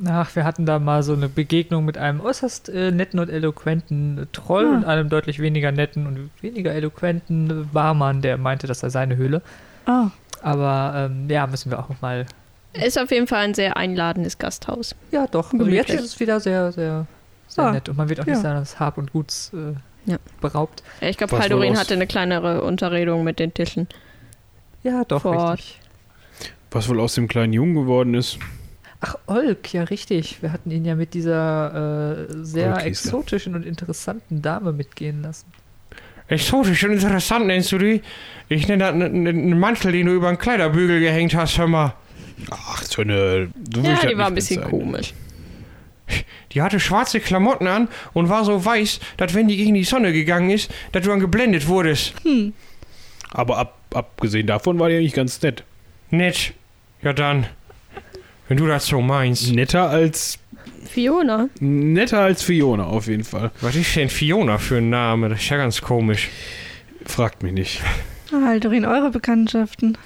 [0.08, 4.28] Ach, wir hatten da mal so eine Begegnung mit einem äußerst äh, netten und eloquenten
[4.32, 4.76] Troll Ah.
[4.78, 9.42] und einem deutlich weniger netten und weniger eloquenten Barmann, der meinte, das sei seine Höhle.
[9.88, 10.08] Oh,
[10.42, 12.26] Aber ähm, ja, müssen wir auch noch mal.
[12.74, 14.96] Ist auf jeden Fall ein sehr einladendes Gasthaus.
[15.12, 15.48] Ja, doch.
[15.54, 15.88] Also Gemütlich.
[15.90, 17.06] jetzt ist es wieder sehr, sehr,
[17.48, 17.90] sehr Ah, nett.
[17.90, 18.34] Und man wird auch ja.
[18.34, 19.74] nicht seines Hab und Guts äh,
[20.06, 20.18] Ja.
[20.40, 20.84] beraubt.
[21.00, 23.88] Ja, Ich glaube, Haldorin hatte eine kleinere Unterredung mit den Tischen.
[24.84, 25.80] Ja, doch, Vor richtig.
[26.72, 28.40] Was wohl aus dem kleinen Jungen geworden ist.
[29.02, 30.42] Ach, Olk, ja, richtig.
[30.42, 35.48] Wir hatten ihn ja mit dieser äh, sehr Olk exotischen und interessanten Dame mitgehen lassen.
[36.28, 38.02] Exotisch und interessant nennst du die?
[38.48, 41.94] Ich nenne das einen Mantel, den du über den Kleiderbügel gehängt hast, hör mal.
[42.50, 43.50] Ach, so eine.
[43.76, 44.82] Ja, die war ein bisschen bezeichnen.
[44.84, 45.14] komisch.
[46.52, 50.14] Die hatte schwarze Klamotten an und war so weiß, dass wenn die gegen die Sonne
[50.14, 52.14] gegangen ist, dass du dann geblendet wurdest.
[53.32, 55.64] Aber ab, abgesehen davon war die eigentlich ganz nett.
[56.10, 56.54] Nett.
[57.02, 57.48] Ja dann.
[58.48, 59.54] Wenn du das so meinst.
[59.54, 60.38] Netter als.
[60.86, 61.48] Fiona.
[61.60, 63.52] Netter als Fiona, auf jeden Fall.
[63.62, 65.30] Was ist denn Fiona für ein Name?
[65.30, 66.30] Das ist ja ganz komisch.
[67.06, 67.82] Fragt mich nicht.
[68.32, 69.98] Haldorin, eure Bekanntschaften.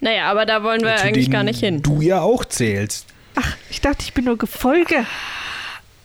[0.00, 1.82] Naja, aber da wollen wir Zu eigentlich denen gar nicht hin.
[1.82, 3.06] Du ja auch zählst.
[3.70, 5.06] Ich dachte, ich bin nur Gefolge.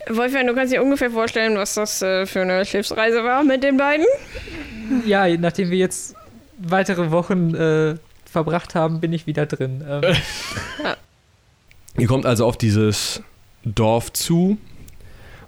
[0.09, 3.77] Wolfgang, du kannst dir ungefähr vorstellen, was das äh, für eine Schiffsreise war mit den
[3.77, 4.05] beiden?
[5.05, 6.15] Ja, nachdem wir jetzt
[6.57, 9.83] weitere Wochen äh, verbracht haben, bin ich wieder drin.
[9.87, 10.01] Ähm,
[11.97, 13.21] Ihr kommt also auf dieses
[13.63, 14.57] Dorf zu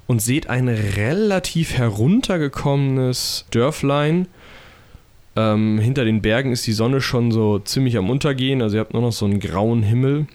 [0.07, 4.27] und seht ein relativ heruntergekommenes Dörflein.
[5.35, 8.93] Ähm, hinter den Bergen ist die Sonne schon so ziemlich am Untergehen, also ihr habt
[8.93, 10.27] nur noch so einen grauen Himmel.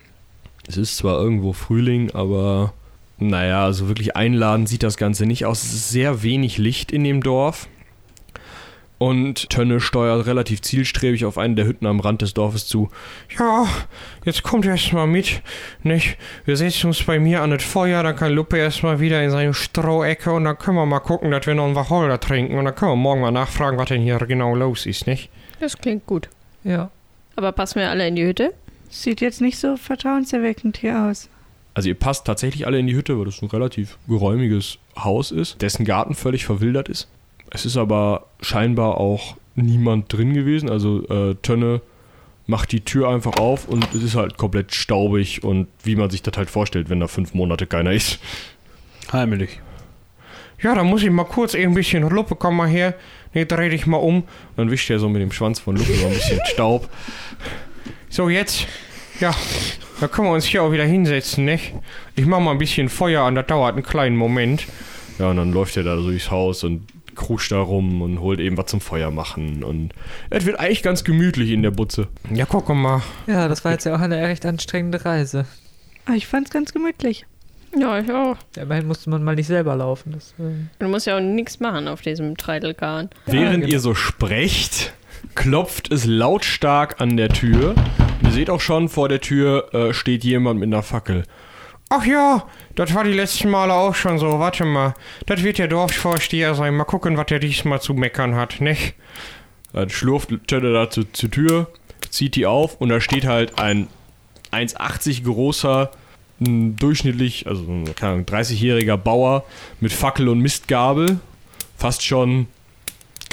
[0.70, 2.72] Es ist zwar irgendwo Frühling, aber
[3.18, 5.64] naja, so wirklich einladend sieht das Ganze nicht aus.
[5.64, 7.66] Es ist sehr wenig Licht in dem Dorf.
[8.96, 12.88] Und Tönne steuert relativ zielstrebig auf eine der Hütten am Rand des Dorfes zu.
[13.36, 13.66] Ja,
[14.24, 15.42] jetzt kommt erst mal mit,
[15.82, 16.16] nicht?
[16.44, 19.54] Wir setzen uns bei mir an das Feuer, dann kann Luppe erstmal wieder in seine
[19.54, 22.76] Strohecke und dann können wir mal gucken, dass wir noch einen Wacholder trinken und dann
[22.76, 25.30] können wir morgen mal nachfragen, was denn hier genau los ist, nicht?
[25.58, 26.28] Das klingt gut.
[26.62, 26.90] ja.
[27.36, 28.52] Aber passen wir alle in die Hütte?
[28.90, 31.28] Sieht jetzt nicht so vertrauenserweckend hier aus.
[31.74, 35.62] Also ihr passt tatsächlich alle in die Hütte, weil das ein relativ geräumiges Haus ist,
[35.62, 37.08] dessen Garten völlig verwildert ist.
[37.50, 40.68] Es ist aber scheinbar auch niemand drin gewesen.
[40.68, 41.80] Also äh, Tönne
[42.46, 46.22] macht die Tür einfach auf und es ist halt komplett staubig und wie man sich
[46.22, 48.18] das halt vorstellt, wenn da fünf Monate keiner ist.
[49.12, 49.60] Heimelig.
[50.60, 52.94] Ja, dann muss ich mal kurz eben ein bisschen Luppe, komm mal her.
[53.32, 54.24] Nee, dreh dich mal um.
[54.56, 56.88] Dann wischt er so mit dem Schwanz von Luke so ein bisschen Staub.
[58.12, 58.66] So, jetzt.
[59.20, 59.32] Ja,
[60.00, 61.72] da können wir uns hier auch wieder hinsetzen, nicht?
[62.16, 64.66] Ich mach mal ein bisschen Feuer an, das dauert einen kleinen Moment.
[65.20, 68.56] Ja, und dann läuft er da durchs Haus und kruscht da rum und holt eben
[68.56, 69.62] was zum Feuer machen.
[69.62, 69.92] Und
[70.28, 72.08] es wird eigentlich ganz gemütlich in der Butze.
[72.34, 73.02] Ja, guck mal.
[73.28, 75.46] ja, das war jetzt ja auch eine recht anstrengende Reise.
[76.04, 77.26] Aber ich fand's ganz gemütlich.
[77.78, 78.36] Ja, ich auch.
[78.56, 80.12] Ja, immerhin musste man mal nicht selber laufen.
[80.12, 83.10] Das, äh, Du musst ja auch nichts machen auf diesem Treidelgarn.
[83.26, 83.72] Während genau.
[83.72, 84.92] ihr so sprecht,
[85.34, 87.74] klopft es lautstark an der Tür.
[88.22, 91.24] Ihr seht auch schon, vor der Tür äh, steht jemand mit einer Fackel.
[91.88, 92.46] Ach ja,
[92.76, 94.38] das war die letzten Male auch schon so.
[94.38, 94.94] Warte mal.
[95.26, 96.76] Das wird der Dorfvorsteher sein.
[96.76, 98.94] Mal gucken, was der diesmal zu meckern hat, nicht?
[99.72, 101.66] Dann schlurft Tönne da zu, zur Tür,
[102.08, 103.88] zieht die auf und da steht halt ein
[104.52, 105.90] 1,80 großer,
[106.38, 107.64] durchschnittlich, also
[107.96, 109.44] keine Ahnung, 30-jähriger Bauer
[109.80, 111.20] mit Fackel und Mistgabel.
[111.76, 112.46] Fast schon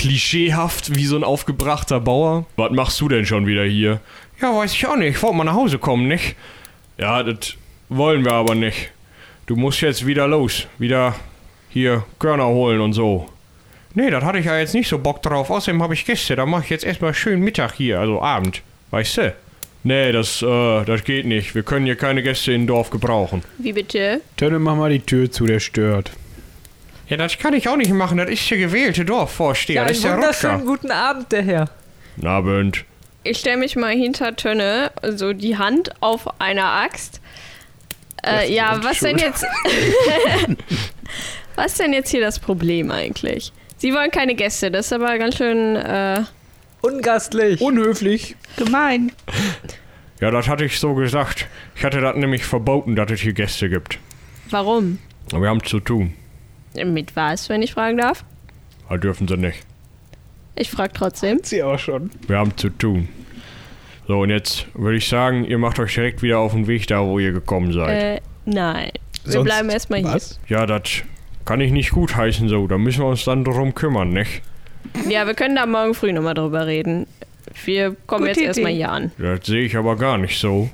[0.08, 2.46] klischeehaft wie so ein aufgebrachter Bauer.
[2.56, 4.00] Was machst du denn schon wieder hier?
[4.42, 5.18] Ja, weiß ich auch nicht.
[5.18, 6.38] Ich wollte mal nach Hause kommen, nicht?
[6.98, 7.56] Ja, das
[7.90, 8.90] wollen wir aber nicht.
[9.48, 10.66] Du musst jetzt wieder los.
[10.78, 11.14] Wieder
[11.70, 13.28] hier Körner holen und so.
[13.96, 15.50] Nee, das hatte ich ja jetzt nicht so Bock drauf.
[15.50, 16.38] Außerdem habe ich Gäste.
[16.38, 18.62] Da mache ich jetzt erstmal schön Mittag hier, also Abend.
[18.92, 19.36] Weißt du?
[19.84, 21.54] Nee, das, äh, das geht nicht.
[21.54, 23.44] Wir können hier keine Gäste im Dorf gebrauchen.
[23.58, 24.22] Wie bitte?
[24.38, 26.12] Tönne, mach mal die Tür zu, der stört.
[27.10, 28.18] Ja, das kann ich auch nicht machen.
[28.18, 29.84] Das ist der gewählte Dorfvorsteher.
[29.86, 30.72] das ist der einen wunderschönen Rutger.
[30.72, 31.70] guten Abend, der Herr.
[32.18, 32.84] Na, Abend.
[33.24, 37.22] Ich stelle mich mal hinter Tönne, so die Hand auf einer Axt.
[38.26, 39.46] Äh, ja, was denn jetzt?
[41.56, 43.52] was denn jetzt hier das Problem eigentlich?
[43.78, 45.76] Sie wollen keine Gäste, das ist aber ganz schön.
[45.76, 46.24] Äh,
[46.82, 47.62] Ungastlich.
[47.62, 48.36] Unhöflich.
[48.56, 49.12] Gemein.
[50.20, 51.48] Ja, das hatte ich so gesagt.
[51.76, 54.00] Ich hatte das nämlich verboten, dass es hier Gäste gibt.
[54.50, 55.00] warum?
[55.32, 56.14] Wir haben zu tun.
[56.86, 58.24] Mit was, wenn ich fragen darf?
[58.90, 59.60] Da dürfen sie nicht.
[60.56, 61.40] Ich frage trotzdem.
[61.44, 62.10] Sie auch schon.
[62.28, 63.10] Wir haben zu tun.
[64.08, 67.04] So, und jetzt würde ich sagen, ihr macht euch direkt wieder auf den Weg da,
[67.04, 68.02] wo ihr gekommen seid.
[68.02, 68.92] Äh, nein.
[69.24, 70.14] Wir Sonst bleiben erstmal hier.
[70.14, 70.40] Was?
[70.48, 71.04] Ja, das
[71.46, 72.68] kann ich nicht gut heißen so.
[72.68, 74.42] Da müssen wir uns dann drum kümmern, nicht?
[75.10, 77.06] Ja, wir können da morgen früh nochmal drüber reden.
[77.66, 78.46] Wir kommen Gute jetzt Idee.
[78.48, 79.12] erstmal hier an.
[79.18, 80.70] Das sehe ich aber gar nicht so.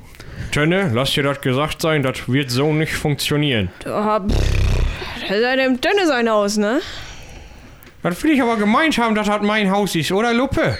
[0.51, 3.69] Tönne, lass dir das gesagt sein, das wird so nicht funktionieren.
[3.87, 4.62] Oh, pff,
[5.27, 6.81] das ist ja dem Dünne sein Haus, ne?
[8.01, 10.77] Das will ich aber gemeint haben, dass das mein Haus ist, oder Luppe?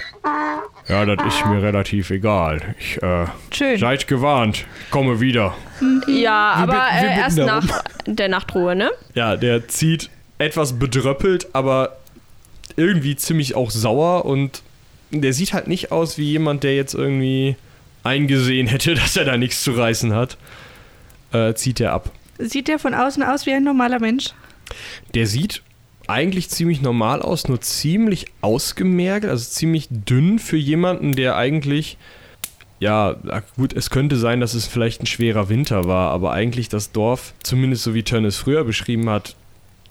[0.89, 2.61] Ja, das ist mir relativ egal.
[2.77, 3.77] Ich, äh, Schön.
[3.79, 4.65] seid gewarnt.
[4.83, 5.55] Ich komme wieder.
[6.07, 7.65] Ja, aber bitten- wir äh, erst darum.
[7.67, 8.91] nach der Nachtruhe, ne?
[9.13, 11.95] Ja, der zieht etwas bedröppelt, aber
[12.75, 14.61] irgendwie ziemlich auch sauer und
[15.11, 17.55] der sieht halt nicht aus wie jemand, der jetzt irgendwie
[18.03, 20.35] eingesehen hätte, dass er da nichts zu reißen hat.
[21.31, 22.11] Äh, zieht er ab.
[22.37, 24.33] Sieht der von außen aus wie ein normaler Mensch?
[25.13, 25.61] Der sieht
[26.07, 31.97] eigentlich ziemlich normal aus, nur ziemlich ausgemergelt, also ziemlich dünn für jemanden, der eigentlich,
[32.79, 33.15] ja,
[33.55, 37.33] gut, es könnte sein, dass es vielleicht ein schwerer Winter war, aber eigentlich das Dorf,
[37.43, 39.35] zumindest so wie Turn es früher beschrieben hat,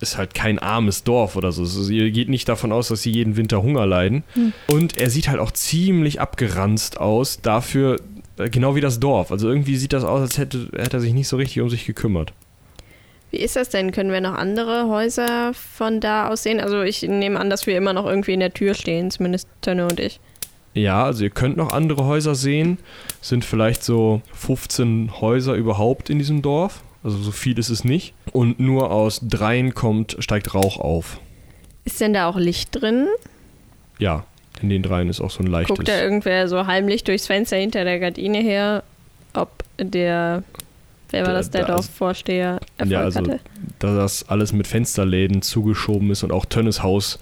[0.01, 1.63] ist halt kein armes Dorf oder so.
[1.63, 4.25] Also, ihr geht nicht davon aus, dass sie jeden Winter Hunger leiden.
[4.67, 8.01] Und er sieht halt auch ziemlich abgeranzt aus, dafür,
[8.51, 9.33] genau wie das Dorf.
[9.33, 11.87] Also irgendwie sieht das aus, als hätte, hätte er sich nicht so richtig um sich
[11.87, 12.33] gekümmert.
[13.31, 13.93] Wie ist das denn?
[13.93, 16.61] Können wir noch andere Häuser von da aus sehen?
[16.61, 19.87] Also ich nehme an, dass wir immer noch irgendwie in der Tür stehen, zumindest Tönne
[19.87, 20.21] und ich.
[20.75, 22.79] Ja, also ihr könnt noch andere Häuser sehen.
[23.21, 26.83] Es sind vielleicht so 15 Häuser überhaupt in diesem Dorf.
[27.03, 28.15] Also so viel ist es nicht.
[28.33, 31.19] Und nur aus dreien kommt, steigt Rauch auf.
[31.85, 33.09] Ist denn da auch Licht drin?
[33.99, 34.25] Ja,
[34.63, 35.77] in den dreien ist auch so ein leichtes.
[35.77, 38.83] Guckt da irgendwer so heimlich durchs Fenster hinter der Gardine her,
[39.35, 40.43] ob der,
[41.11, 43.41] wer war Der- das, der da- Dorfvorsteher Erfolg Ja, also hatte?
[43.79, 47.19] da das alles mit Fensterläden zugeschoben ist und auch Tönnes Haus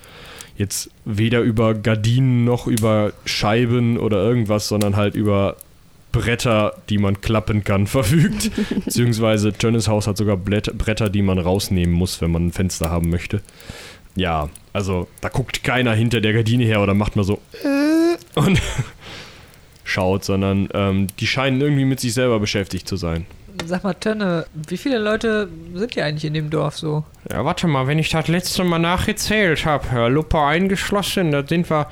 [0.56, 5.56] jetzt weder über Gardinen noch über Scheiben oder irgendwas, sondern halt über
[6.12, 8.50] Bretter, die man klappen kann, verfügt.
[8.84, 13.08] Beziehungsweise Tönnes Haus hat sogar Bretter, die man rausnehmen muss, wenn man ein Fenster haben
[13.10, 13.40] möchte.
[14.16, 18.60] Ja, also da guckt keiner hinter der Gardine her oder macht mal so äh, und
[19.84, 23.26] schaut, sondern ähm, die scheinen irgendwie mit sich selber beschäftigt zu sein.
[23.66, 27.04] Sag mal, Tönne, wie viele Leute sind hier eigentlich in dem Dorf so?
[27.30, 31.68] Ja, warte mal, wenn ich das letzte Mal nachgezählt habe, Herr Luppe eingeschlossen, da sind
[31.68, 31.88] wir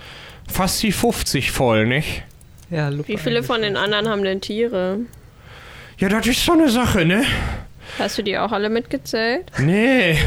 [0.51, 2.23] fast die 50 voll, nicht?
[2.71, 5.01] Ja, Lupe Wie viele von den anderen haben denn Tiere?
[5.99, 7.25] Ja, das ist so eine Sache, ne?
[7.99, 9.51] Hast du die auch alle mitgezählt?
[9.59, 10.19] Nee.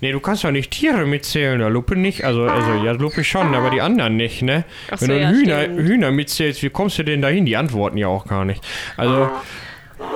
[0.00, 2.24] Nee, du kannst doch nicht Tiere mitzählen, der Luppe nicht.
[2.24, 4.64] Also, also ja, Luppe schon, aber die anderen nicht, ne?
[4.90, 5.80] Ach Wenn so, du ja, Hühner, stimmt.
[5.80, 7.44] Hühner mitzählst, wie kommst du denn dahin?
[7.44, 8.64] Die antworten ja auch gar nicht.
[8.96, 9.30] Also,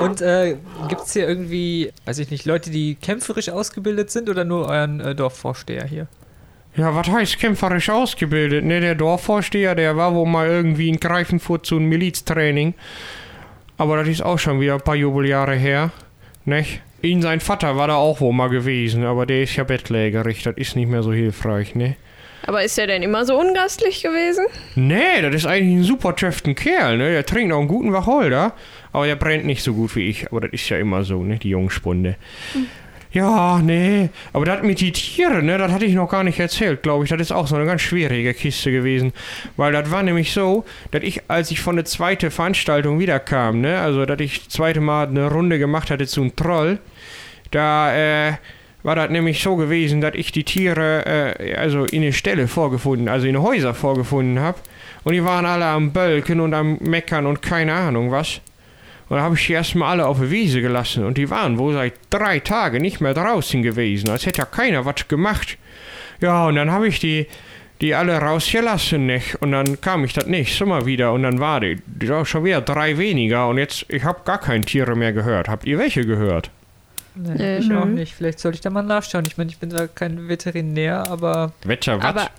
[0.01, 0.57] Und äh,
[0.89, 5.01] gibt es hier irgendwie, weiß ich nicht, Leute, die kämpferisch ausgebildet sind oder nur euren
[5.01, 6.07] äh, Dorfvorsteher hier?
[6.77, 8.65] ja, was heißt kämpferisch ausgebildet?
[8.65, 12.75] Ne, der Dorfvorsteher, der war wohl mal irgendwie in Greifenfurt zu einem Miliztraining.
[13.77, 15.91] Aber das ist auch schon wieder ein paar Jubeljahre her,
[16.47, 16.81] nicht?
[17.03, 20.57] Ihn, sein Vater war da auch wohl mal gewesen, aber der ist ja bettlägerig, das
[20.57, 21.97] ist nicht mehr so hilfreich, ne?
[22.47, 24.45] Aber ist der denn immer so ungastlich gewesen?
[24.75, 27.11] Nee, das ist eigentlich ein super töften Kerl, ne?
[27.11, 28.53] Der trinkt auch einen guten Wacholder,
[28.93, 30.31] aber der brennt nicht so gut wie ich.
[30.31, 31.39] Aber das ist ja immer so, ne?
[31.39, 32.17] Die Jungspunde.
[33.15, 34.11] Ja, nee.
[34.33, 35.57] Aber das mit die Tiere, ne?
[35.57, 37.11] Das hatte ich noch gar nicht erzählt, glaube ich.
[37.11, 39.13] Das ist auch so eine ganz schwierige Kiste gewesen.
[39.57, 43.79] Weil das war nämlich so, dass ich, als ich von der zweiten Veranstaltung wiederkam, ne?
[43.79, 46.81] Also, dass ich das zweite Mal eine Runde gemacht hatte zu einem Troll,
[47.53, 48.33] da, äh,
[48.83, 53.09] war das nämlich so gewesen, dass ich die Tiere äh, also in eine Stelle vorgefunden,
[53.09, 54.59] also in Häuser vorgefunden habe.
[55.05, 58.41] Und die waren alle am Bölken und am Meckern und keine Ahnung was.
[59.09, 61.05] Und da habe ich die erstmal alle auf der Wiese gelassen.
[61.05, 64.85] Und die waren wohl seit drei Tagen nicht mehr draußen gewesen, als hätte ja keiner
[64.85, 65.59] was gemacht.
[66.21, 67.27] Ja, und dann habe ich die,
[67.81, 69.35] die alle rausgelassen, nicht?
[69.43, 72.45] Und dann kam ich das nächste Mal wieder und dann war die, die war schon
[72.45, 73.49] wieder drei weniger.
[73.49, 75.49] Und jetzt, ich habe gar keine Tiere mehr gehört.
[75.49, 76.51] Habt ihr welche gehört?
[77.15, 77.59] Nee, Nee.
[77.59, 78.15] ich auch nicht.
[78.15, 79.25] Vielleicht sollte ich da mal nachschauen.
[79.27, 82.05] Ich meine, ich bin zwar kein Veterinär, aber Wetter, was?
[82.05, 82.31] Aber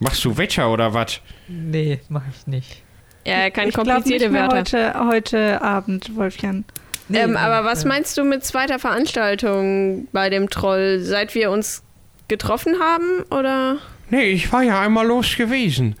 [0.00, 1.20] Machst du Wetter oder was?
[1.46, 2.82] nee, mache ich nicht.
[3.26, 4.94] Ja, er kann ich glaube komplizierte nicht mehr Wörter.
[4.94, 6.64] heute, heute Abend, Wolfjan.
[7.08, 11.00] Nee, ähm, aber was meinst du mit zweiter Veranstaltung bei dem Troll?
[11.00, 11.82] Seit wir uns
[12.28, 13.78] getroffen haben oder?
[14.10, 15.96] Nee, ich war ja einmal los gewesen.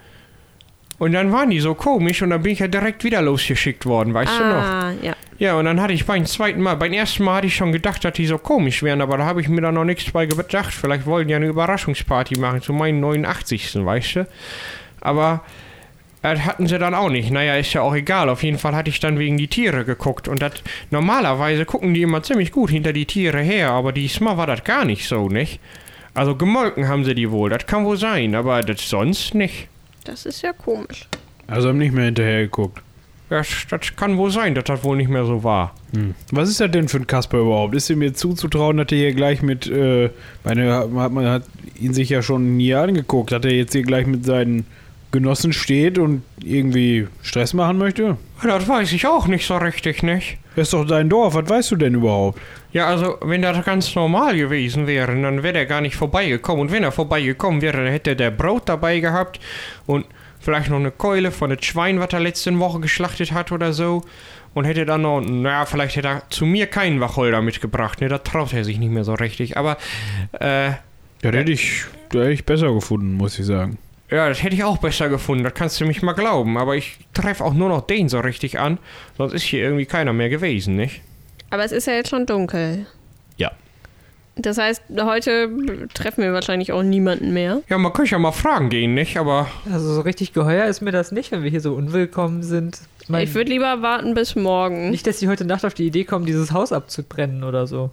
[0.98, 4.12] Und dann waren die so komisch und dann bin ich ja direkt wieder losgeschickt worden,
[4.12, 4.62] weißt du noch?
[4.62, 5.14] ah, ja.
[5.38, 8.04] Ja, und dann hatte ich beim zweiten Mal, beim ersten Mal hatte ich schon gedacht,
[8.04, 10.74] dass die so komisch wären, aber da habe ich mir da noch nichts bei gedacht.
[10.74, 13.82] Vielleicht wollten die ja eine Überraschungsparty machen zu meinem 89.
[13.82, 14.28] weißt du?
[15.00, 15.42] Aber
[16.22, 17.30] das hatten sie dann auch nicht.
[17.30, 18.28] Naja, ist ja auch egal.
[18.28, 20.28] Auf jeden Fall hatte ich dann wegen die Tiere geguckt.
[20.28, 20.52] Und das
[20.90, 24.84] normalerweise gucken die immer ziemlich gut hinter die Tiere her, aber diesmal war das gar
[24.84, 25.60] nicht so, nicht?
[26.12, 29.68] Also gemolken haben sie die wohl, das kann wohl sein, aber das sonst nicht.
[30.04, 31.08] Das ist ja komisch.
[31.46, 32.82] Also haben nicht mehr hinterher geguckt.
[33.28, 35.72] Das, das kann wohl sein, dass das wohl nicht mehr so war.
[35.94, 36.14] Hm.
[36.32, 37.76] Was ist das denn für ein Kasper überhaupt?
[37.76, 40.10] Ist ihm jetzt zuzutrauen, dass er hier gleich mit, äh,
[40.42, 41.44] meine, hat, man hat
[41.78, 44.66] ihn sich ja schon nie angeguckt, dass er jetzt hier gleich mit seinen
[45.12, 48.16] Genossen steht und irgendwie Stress machen möchte?
[48.42, 50.38] Das weiß ich auch nicht so richtig, nicht?
[50.56, 52.40] Das ist doch dein Dorf, was weißt du denn überhaupt?
[52.72, 56.62] Ja, also, wenn das ganz normal gewesen wäre, dann wäre er gar nicht vorbeigekommen.
[56.62, 59.40] Und wenn er vorbeigekommen wäre, dann hätte der Brot dabei gehabt
[59.86, 60.06] und
[60.38, 64.02] vielleicht noch eine Keule von dem Schwein, was er letzte Woche geschlachtet hat oder so.
[64.54, 68.08] Und hätte dann noch, naja, vielleicht hätte er zu mir keinen Wacholder mitgebracht, ne?
[68.08, 69.56] Da traut er sich nicht mehr so richtig.
[69.56, 69.76] Aber,
[70.40, 73.78] äh, Ja, da hätte ich, da hätte ich besser gefunden, muss ich sagen.
[74.10, 76.56] Ja, das hätte ich auch besser gefunden, das kannst du mich mal glauben.
[76.58, 78.78] Aber ich treffe auch nur noch den so richtig an,
[79.16, 81.00] sonst ist hier irgendwie keiner mehr gewesen, nicht?
[81.50, 82.86] Aber es ist ja jetzt schon dunkel.
[83.36, 83.50] Ja.
[84.36, 85.50] Das heißt, heute
[85.92, 87.62] treffen wir wahrscheinlich auch niemanden mehr.
[87.68, 89.16] Ja, man könnte ja mal fragen gehen, nicht?
[89.16, 92.78] Aber Also so richtig geheuer ist mir das nicht, wenn wir hier so unwillkommen sind.
[93.02, 94.90] Ich, mein, Ich würde lieber warten bis morgen.
[94.90, 97.90] nicht, dass die heute Nacht auf die Idee kommen, dieses Haus abzubrennen oder so.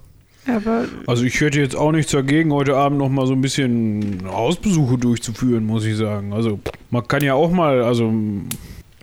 [0.48, 4.24] Aber Also ich hätte jetzt auch nichts dagegen, heute Abend noch mal so ein bisschen
[4.28, 6.34] Hausbesuche durchzuführen, muss ich sagen.
[6.34, 8.14] Also man kann ja auch mal, also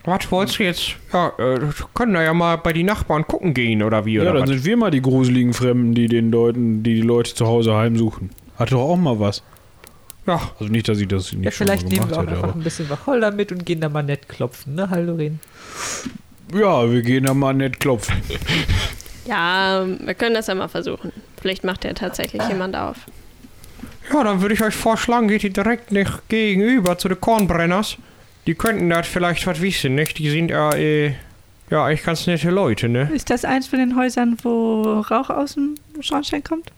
[0.03, 0.95] was wolltest du jetzt?
[1.13, 1.59] Ja, äh,
[1.95, 4.13] können da ja mal bei die Nachbarn gucken gehen oder wie?
[4.15, 4.49] ja, oder dann was?
[4.49, 8.29] sind wir mal die gruseligen Fremden, die den Leuten, die die Leute zu Hause heimsuchen.
[8.57, 9.41] Hat doch auch mal was.
[10.27, 12.21] Ja, Also nicht, dass ich das nicht Ja, schon mal vielleicht nehmen gemacht wir auch
[12.23, 15.39] hätte, einfach ein bisschen Wacholder mit und gehen da mal nett klopfen, ne, Haldorin?
[16.53, 18.15] ja, wir gehen da mal nett klopfen.
[19.25, 21.11] Ja, wir können das ja mal versuchen.
[21.41, 22.97] Vielleicht macht ja tatsächlich jemand auf.
[24.13, 27.97] ja, dann würde ich euch vorschlagen, geht ihr direkt nicht gegenüber zu den Kornbrenners.
[28.47, 30.19] Die könnten das vielleicht was wissen, nicht?
[30.19, 31.13] Die sind ja, äh,
[31.71, 33.09] ja, eigentlich ganz nette Leute, ne?
[33.13, 36.71] ist das eins von den Häusern, wo Rauch aus dem Schornstein kommt?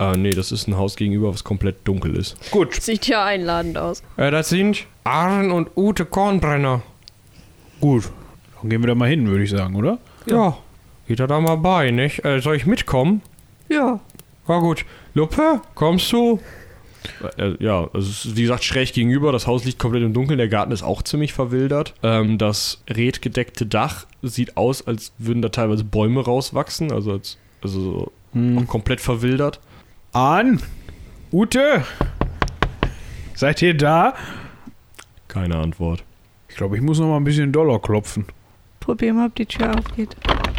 [0.00, 2.36] Ah, nee, das ist ein Haus gegenüber, was komplett dunkel ist.
[2.52, 4.04] Gut, Sieht ja einladend aus.
[4.16, 6.82] Äh, das sind Arn und Ute Kornbrenner.
[7.80, 8.08] gut.
[8.60, 9.98] Dann gehen wir da mal hin, würde ich sagen, oder?
[10.26, 10.56] Ja.
[11.08, 12.24] Geht er da mal bei, nicht?
[12.24, 13.22] Äh, soll ich mitkommen?
[13.68, 13.98] Ja.
[14.46, 14.84] Ja gut.
[15.14, 16.38] Luppe, kommst du?
[17.38, 19.32] Äh, ja, also es ist wie gesagt schräg gegenüber.
[19.32, 20.38] Das Haus liegt komplett im Dunkeln.
[20.38, 21.94] Der Garten ist auch ziemlich verwildert.
[22.02, 26.92] Ähm, das redgedeckte Dach sieht aus, als würden da teilweise Bäume rauswachsen.
[26.92, 28.58] Also, als, also so Hm.
[28.58, 29.58] auch komplett verwildert.
[30.12, 30.60] An,
[31.32, 31.84] Ute,
[33.34, 34.14] seid ihr da?
[35.28, 36.04] Keine Antwort.
[36.50, 38.26] Ich glaube, ich muss noch mal ein bisschen doller klopfen.
[38.88, 40.16] Probier mal, ob die Tür aufgeht.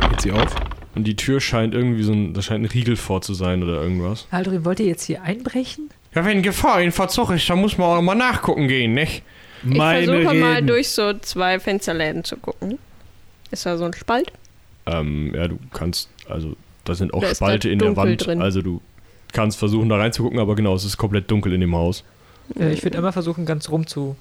[0.08, 0.56] Geht sie auf?
[0.94, 3.82] Und die Tür scheint irgendwie so ein, da scheint ein Riegel vor zu sein oder
[3.82, 4.28] irgendwas.
[4.32, 5.90] Haldorin, wollt ihr jetzt hier einbrechen?
[6.14, 9.24] Ja, wenn Gefahr in Verzug ist, dann muss man auch mal nachgucken gehen, nicht?
[9.68, 10.68] Ich Meine versuche mal Reden.
[10.68, 12.78] durch so zwei Fensterläden zu gucken.
[13.50, 14.32] Ist da so ein Spalt?
[14.86, 16.56] Ähm, ja, du kannst, also
[16.86, 18.28] da sind auch Da Spalte in der Wand.
[18.28, 18.44] drin.
[18.44, 18.80] Also du
[19.34, 22.04] kannst versuchen da reinzugucken, aber genau, es ist komplett dunkel in dem Haus.
[22.60, 24.16] Äh, ich würde immer versuchen, ganz rum zu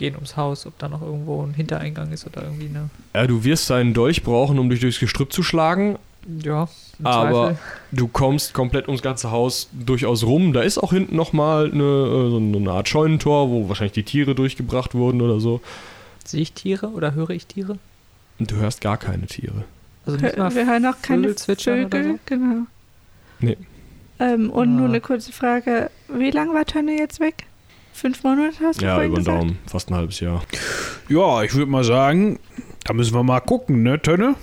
[0.00, 2.90] gehen ums Haus, ob da noch irgendwo ein Hintereingang ist oder irgendwie eine.
[3.14, 5.96] Ja, du wirst deinen Dolch brauchen, um dich durchs Gestrüpp zu schlagen,
[6.42, 7.58] Ja, im aber Zweifel.
[7.92, 10.52] du kommst komplett ums ganze Haus durchaus rum.
[10.52, 14.34] Da ist auch hinten nochmal eine, äh, so eine Art Scheunentor, wo wahrscheinlich die Tiere
[14.34, 15.60] durchgebracht wurden oder so.
[16.24, 17.78] Sehe ich Tiere oder höre ich Tiere?
[18.38, 19.64] Und du hörst gar keine Tiere.
[20.06, 22.12] Also nicht mal Wir hören auch keine Vögel Vögel.
[22.12, 22.18] so?
[22.26, 22.66] Genau.
[23.40, 23.56] Nee.
[24.18, 24.72] Ähm, und Ah.
[24.80, 25.90] nur eine kurze Frage.
[26.08, 27.44] Wie lange war Tönne jetzt weg?
[27.92, 29.38] Fünf Monate hast du Ja, über den gesagt?
[29.38, 29.58] Daumen.
[29.66, 30.42] Fast ein halbes Jahr.
[31.08, 32.38] Ja, ich würde mal sagen,
[32.84, 34.36] da müssen wir mal gucken, ne, Tönne?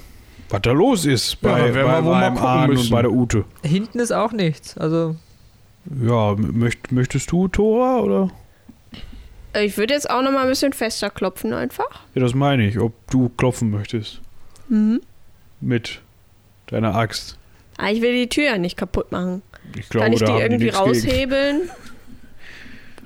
[0.49, 3.45] Was da los ist Ja, bei, werden bei meinem gucken Ahn und bei der Ute.
[3.63, 4.77] Hinten ist auch nichts.
[4.77, 5.15] Also
[6.05, 8.29] Ja, möcht, möchtest du, Tora, oder?
[9.53, 11.89] Äh, Ich würde jetzt auch noch mal ein bisschen fester klopfen einfach.
[12.13, 14.21] Ja, das meine ich, ob du klopfen möchtest
[14.69, 15.01] Mhm.
[15.61, 16.01] mit
[16.67, 17.37] deiner Axt.
[17.77, 19.41] Ah, ich will die Tür ja nicht kaputt machen.
[19.77, 21.69] Ich glaube, Kann ich da die irgendwie raushebeln?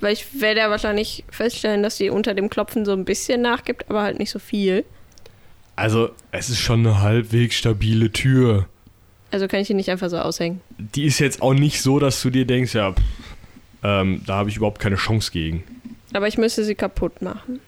[0.02, 3.90] Weil ich werde ja wahrscheinlich feststellen, dass sie unter dem Klopfen so ein bisschen nachgibt,
[3.90, 4.84] aber halt nicht so viel.
[5.76, 8.68] Also, es ist schon eine halbwegs stabile Tür.
[9.32, 10.60] Also kann ich die nicht einfach so aushängen.
[10.78, 13.02] Die ist jetzt auch nicht so, dass du dir denkst, ja, pff,
[13.84, 15.64] ähm, da habe ich überhaupt keine Chance gegen.
[16.14, 17.62] Aber ich müsste sie kaputt machen.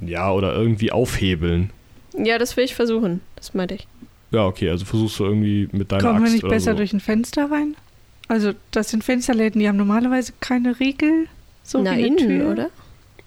[0.00, 1.70] Ja, oder irgendwie aufhebeln.
[2.16, 3.20] Ja, das will ich versuchen.
[3.36, 3.86] Das meinte ich.
[4.30, 6.76] Ja, okay, also versuchst du irgendwie mit deiner Kommen wir Axt nicht oder besser so.
[6.78, 7.76] durch ein Fenster rein?
[8.30, 11.26] Also, das sind Fensterläden, die haben normalerweise keine Riegel.
[11.64, 12.50] So Na, innen, Tür.
[12.52, 12.70] oder?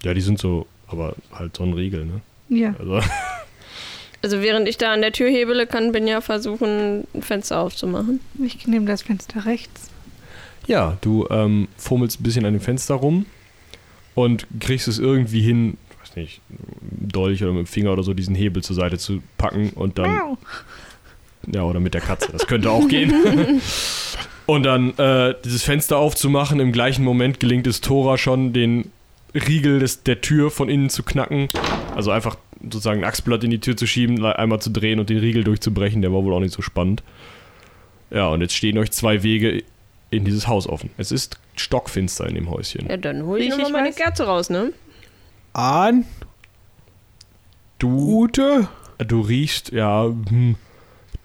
[0.03, 2.21] Ja, die sind so, aber halt so ein Riegel, ne?
[2.49, 2.73] Ja.
[2.79, 2.99] Also,
[4.21, 8.21] Also während ich da an der Tür hebele, kann Binja versuchen, ein Fenster aufzumachen.
[8.41, 9.89] Ich nehme das Fenster rechts.
[10.67, 13.25] ja, du ähm, fummelst ein bisschen an dem Fenster rum
[14.15, 18.03] und kriegst es irgendwie hin, weiß nicht, mit dem Dolch oder mit dem Finger oder
[18.03, 20.37] so, diesen Hebel zur Seite zu packen und dann, Au.
[21.47, 23.61] Ja, oder mit der Katze, das könnte auch gehen.
[24.45, 26.59] Und dann äh, dieses Fenster aufzumachen.
[26.59, 28.91] Im gleichen Moment gelingt es Tora schon, den
[29.33, 31.47] Riegel des, der Tür von innen zu knacken.
[31.95, 35.19] Also einfach sozusagen ein Achsblatt in die Tür zu schieben, einmal zu drehen und den
[35.19, 36.01] Riegel durchzubrechen.
[36.01, 37.03] Der war wohl auch nicht so spannend.
[38.11, 39.63] Ja, und jetzt stehen euch zwei Wege
[40.09, 40.89] in dieses Haus offen.
[40.97, 42.87] Es ist stockfinster in dem Häuschen.
[42.89, 43.91] Ja, dann hol ich nochmal ich meine?
[43.93, 44.73] Kerze raus, ne?
[45.53, 46.05] Ahn,
[47.79, 48.67] Du, Ute.
[48.97, 50.55] du riechst, ja, hm,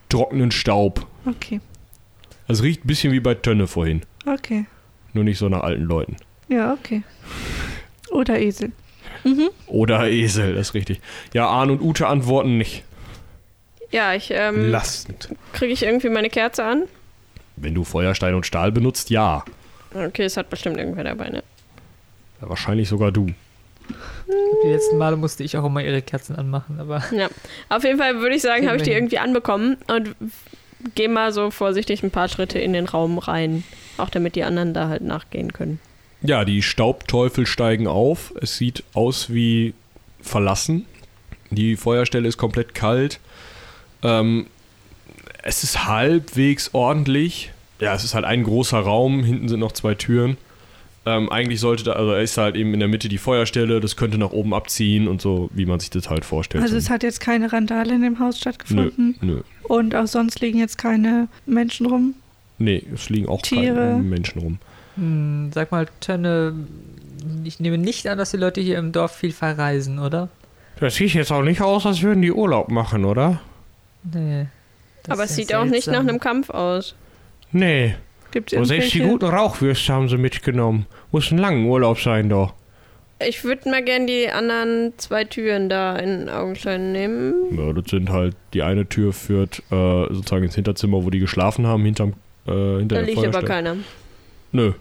[0.08, 1.06] trockenen Staub.
[1.26, 1.60] Okay,
[2.46, 4.02] Es riecht ein bisschen wie bei Tönne vorhin.
[4.26, 4.66] okay.
[5.14, 6.16] Nur nicht so nach alten Leuten.
[6.48, 7.02] Ja, okay.
[8.10, 8.72] Oder Esel.
[9.24, 9.48] Mhm.
[9.66, 11.00] Oder Esel, das ist richtig.
[11.32, 12.84] Ja, Arn und Ute antworten nicht.
[13.90, 15.30] Ja, ich, ähm, Belastend.
[15.54, 16.84] kriege ich irgendwie meine Kerze an?
[17.56, 19.44] Wenn du Feuerstein und Stahl benutzt, ja.
[19.94, 21.42] Okay, es hat bestimmt irgendwer dabei, ne?
[22.40, 23.28] ja wahrscheinlich sogar du.
[24.64, 27.28] Die letzten Male musste ich auch immer ihre Kerzen anmachen, aber Ja.
[27.68, 30.14] Auf jeden Fall würde ich sagen, habe ich die irgendwie anbekommen und
[30.94, 33.64] gehe mal so vorsichtig ein paar Schritte in den Raum rein.
[33.96, 35.80] Auch damit die anderen da halt nachgehen können.
[36.20, 38.32] Ja, die Staubteufel steigen auf.
[38.40, 39.74] Es sieht aus wie
[40.20, 40.86] verlassen.
[41.50, 43.20] Die Feuerstelle ist komplett kalt.
[44.02, 44.46] Ähm,
[45.42, 47.52] es ist halbwegs ordentlich.
[47.80, 49.24] Ja, es ist halt ein großer Raum.
[49.24, 50.36] Hinten sind noch zwei Türen.
[51.16, 53.80] Ähm, eigentlich sollte da, also er ist halt eben in der Mitte die Feuerstelle.
[53.80, 56.62] Das könnte nach oben abziehen und so, wie man sich das halt vorstellt.
[56.62, 59.16] Also So- es hat jetzt keine Randale in dem Haus nö, stattgefunden.
[59.20, 59.40] nö.
[59.62, 62.14] Und auch sonst liegen jetzt keine Menschen rum.
[62.58, 63.74] Nee, es liegen auch Tiere.
[63.74, 64.58] keine Menschen rum.
[64.96, 66.54] hm, sag mal, Tönne,
[67.44, 70.28] ich nehme nicht an, dass die Leute hier im Dorf viel verreisen, oder?
[70.80, 73.40] Das sieht jetzt auch nicht aus, als würden die Urlaub machen, oder?
[74.12, 74.46] Nee.
[75.04, 76.08] das Aber es sieht auch nicht nach seltsam.
[76.08, 76.94] einem Kampf aus.
[77.52, 77.94] Nee.
[78.30, 80.86] Gibt Und selbst die guten Rauchwürste haben sie mitgenommen.
[81.12, 82.54] Muss ein langer Urlaub sein, doch.
[83.26, 87.34] Ich würde mal gern die anderen zwei Türen da in Augenschein nehmen.
[87.56, 91.66] Ja, das sind halt, die eine Tür führt äh, sozusagen ins Hinterzimmer, wo die geschlafen
[91.66, 92.12] haben, hinterm,
[92.46, 93.76] äh, hinter Da der liegt aber keiner.
[94.52, 94.72] Nö.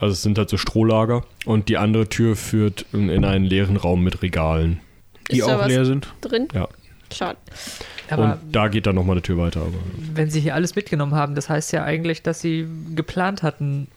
[0.00, 1.24] Also es sind halt so Strohlager.
[1.46, 4.80] Und die andere Tür führt in, in einen leeren Raum mit Regalen.
[5.30, 6.08] Die Ist da auch was leer sind.
[6.20, 6.48] drin?
[6.54, 6.68] Ja.
[7.12, 7.38] Schade.
[8.10, 9.60] Aber und da geht dann nochmal eine Tür weiter.
[9.62, 9.72] Aber
[10.14, 13.88] wenn sie hier alles mitgenommen haben, das heißt ja eigentlich, dass sie geplant hatten,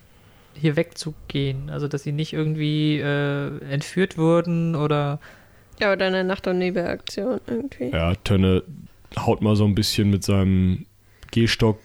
[0.53, 1.69] hier wegzugehen.
[1.69, 5.19] Also, dass sie nicht irgendwie äh, entführt wurden oder.
[5.79, 7.89] Ja, oder eine Nacht- und Nebelaktion irgendwie.
[7.89, 8.63] ja, Tönne
[9.17, 10.85] haut mal so ein bisschen mit seinem
[11.31, 11.79] Gehstock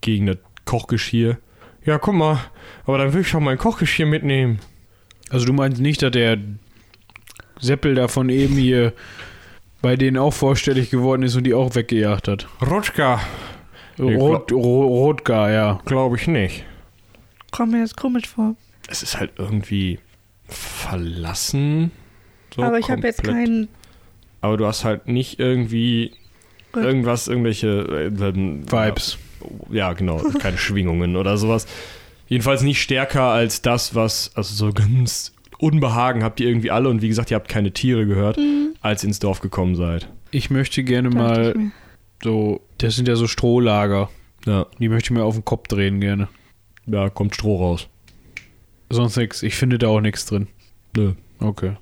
[0.00, 1.38] gegen das Kochgeschirr.
[1.84, 2.40] Ja, guck mal.
[2.84, 4.58] Aber dann will ich doch mein Kochgeschirr mitnehmen.
[5.30, 6.38] Also du meinst nicht, dass der
[7.60, 8.92] Seppel da von eben hier
[9.80, 12.48] bei denen auch vorstellig geworden ist und die auch weggejagt hat.
[12.60, 13.20] Rutschka,
[13.98, 15.80] Rot, Ro, Rotgar, ja.
[15.84, 16.64] glaube ich nicht.
[17.50, 18.54] Kommt mir das komisch vor.
[18.88, 19.98] Es ist halt irgendwie
[20.46, 21.90] verlassen.
[22.54, 23.68] So Aber ich habe jetzt keinen.
[24.40, 26.12] Aber du hast halt nicht irgendwie
[26.72, 26.84] Gut.
[26.84, 27.68] irgendwas, irgendwelche
[28.10, 29.18] äh, Vibes.
[29.70, 31.66] Ja, genau, keine Schwingungen oder sowas.
[32.28, 37.02] Jedenfalls nicht stärker als das, was, also so ganz Unbehagen habt ihr irgendwie alle und
[37.02, 38.74] wie gesagt, ihr habt keine Tiere gehört, Mhm.
[38.80, 40.08] als ihr ins Dorf gekommen seid.
[40.30, 41.54] Ich möchte gerne mal
[42.22, 44.10] so, das sind ja so Strohlager.
[44.46, 46.28] Ja, Die möchte ich mir auf den Kopf drehen gerne.
[46.88, 47.88] Da kommt Stroh raus.
[48.90, 49.42] Sonst nichts.
[49.42, 50.48] Ich finde da auch nichts drin.
[50.96, 51.12] Nö.
[51.40, 51.76] Okay.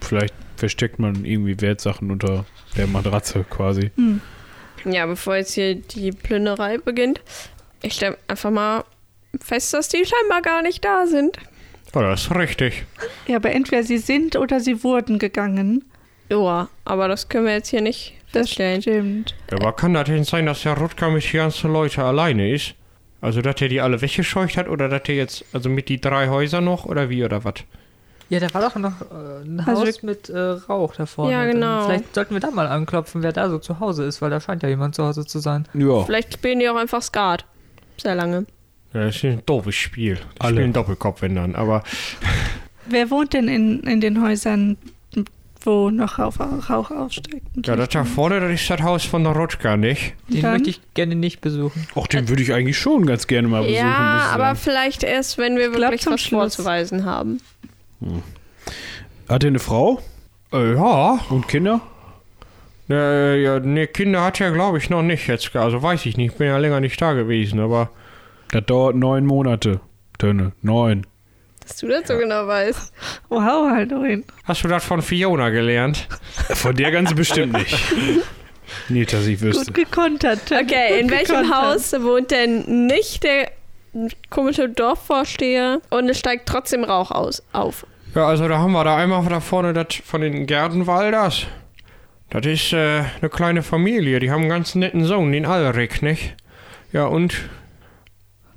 [0.00, 2.44] Vielleicht versteckt man irgendwie Wertsachen unter
[2.76, 3.90] der Matratze quasi.
[3.96, 4.20] Hm.
[4.84, 7.20] Ja, bevor jetzt hier die Plünderei beginnt,
[7.82, 8.84] ich stelle einfach mal
[9.40, 11.36] fest, dass die scheinbar gar nicht da sind.
[11.94, 12.84] Ja, das ist richtig.
[13.26, 15.84] Ja, aber entweder sie sind oder sie wurden gegangen.
[16.30, 18.80] Ja, aber das können wir jetzt hier nicht Das feststellen.
[18.82, 19.34] stimmt.
[19.50, 22.74] Aber kann das denn sein, dass der Rutger mit den ganzen Leuten alleine ist?
[23.20, 26.28] Also, dass er die alle weggescheucht hat oder dass er jetzt, also mit die drei
[26.28, 27.54] Häuser noch oder wie oder was?
[28.30, 31.32] Ja, da war doch noch äh, ein Also Haus mit äh, Rauch da vorne.
[31.32, 31.80] Ja, genau.
[31.80, 34.40] Dann Vielleicht sollten wir da mal anklopfen, wer da so zu Hause ist, weil da
[34.40, 35.66] scheint ja jemand zu Hause zu sein.
[35.74, 36.04] Ja.
[36.04, 37.44] Vielleicht spielen die auch einfach Skat.
[38.00, 38.46] Sehr lange.
[38.94, 40.14] Ja, das ist ein doofes Spiel.
[40.36, 40.54] Die Alle.
[40.54, 41.56] spielen Doppelkopf, wenn dann.
[41.56, 41.82] Aber
[42.86, 44.76] Wer wohnt denn in, in den Häusern,
[45.66, 46.34] wo noch Rauch,
[46.68, 47.44] Rauch aufsteigt?
[47.66, 50.14] ja, das da vorne, das ist das Haus von der Rutger, nicht?
[50.28, 50.52] Den Dann?
[50.54, 51.86] möchte ich gerne nicht besuchen.
[51.94, 53.76] Auch den würde ich eigentlich schon ganz gerne mal besuchen.
[53.76, 54.58] ja, aber sagen.
[54.58, 56.54] vielleicht erst, wenn wir glaub, wirklich was Schluss.
[56.56, 57.40] vorzuweisen haben.
[59.28, 60.00] Hat er eine Frau
[60.52, 61.20] Äh, ja.
[61.30, 61.80] und Kinder?
[62.88, 65.54] Äh, ja, ne, Kinder hat er, glaube ich, noch nicht jetzt.
[65.54, 66.32] Also weiß ich nicht.
[66.32, 67.90] Ich bin ja länger nicht da gewesen, aber.
[68.50, 69.80] Das dauert neun Monate.
[70.18, 70.52] Tönne.
[70.62, 71.06] Neun.
[71.70, 72.92] Dass du das so genau weißt.
[73.28, 74.24] Wow, Haldorin.
[74.42, 76.08] Hast du das von Fiona gelernt?
[76.50, 77.78] Von der ganz bestimmt nicht.
[78.88, 79.66] Nicht, dass ich wüsste.
[79.66, 80.46] Gut gekontert.
[80.46, 80.58] Tim.
[80.58, 81.62] Okay, in Gut welchem gekontert.
[81.62, 83.52] Haus wohnt denn nicht der
[84.30, 87.86] komische Dorfvorsteher und es steigt trotzdem Rauch aus, auf?
[88.16, 91.46] Ja, also da haben wir da einmal da vorne das von den Gerdenwalders.
[92.30, 94.18] Das ist äh, eine kleine Familie.
[94.18, 96.34] Die haben einen ganz netten Sohn, den Alrik, nicht?
[96.92, 97.34] Ja, und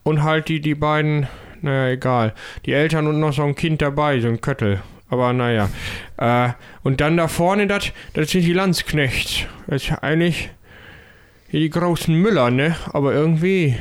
[0.04, 1.28] und halt die, die beiden,
[1.64, 2.34] naja, egal.
[2.66, 4.82] Die Eltern und noch so ein Kind dabei, so ein Köttel.
[5.10, 5.70] Aber naja.
[6.18, 6.50] Äh,
[6.84, 9.46] und dann da vorne, das sind die Landsknechts.
[9.68, 10.50] Das ist eigentlich
[11.54, 12.76] die großen Müller, ne?
[12.92, 13.78] Aber irgendwie,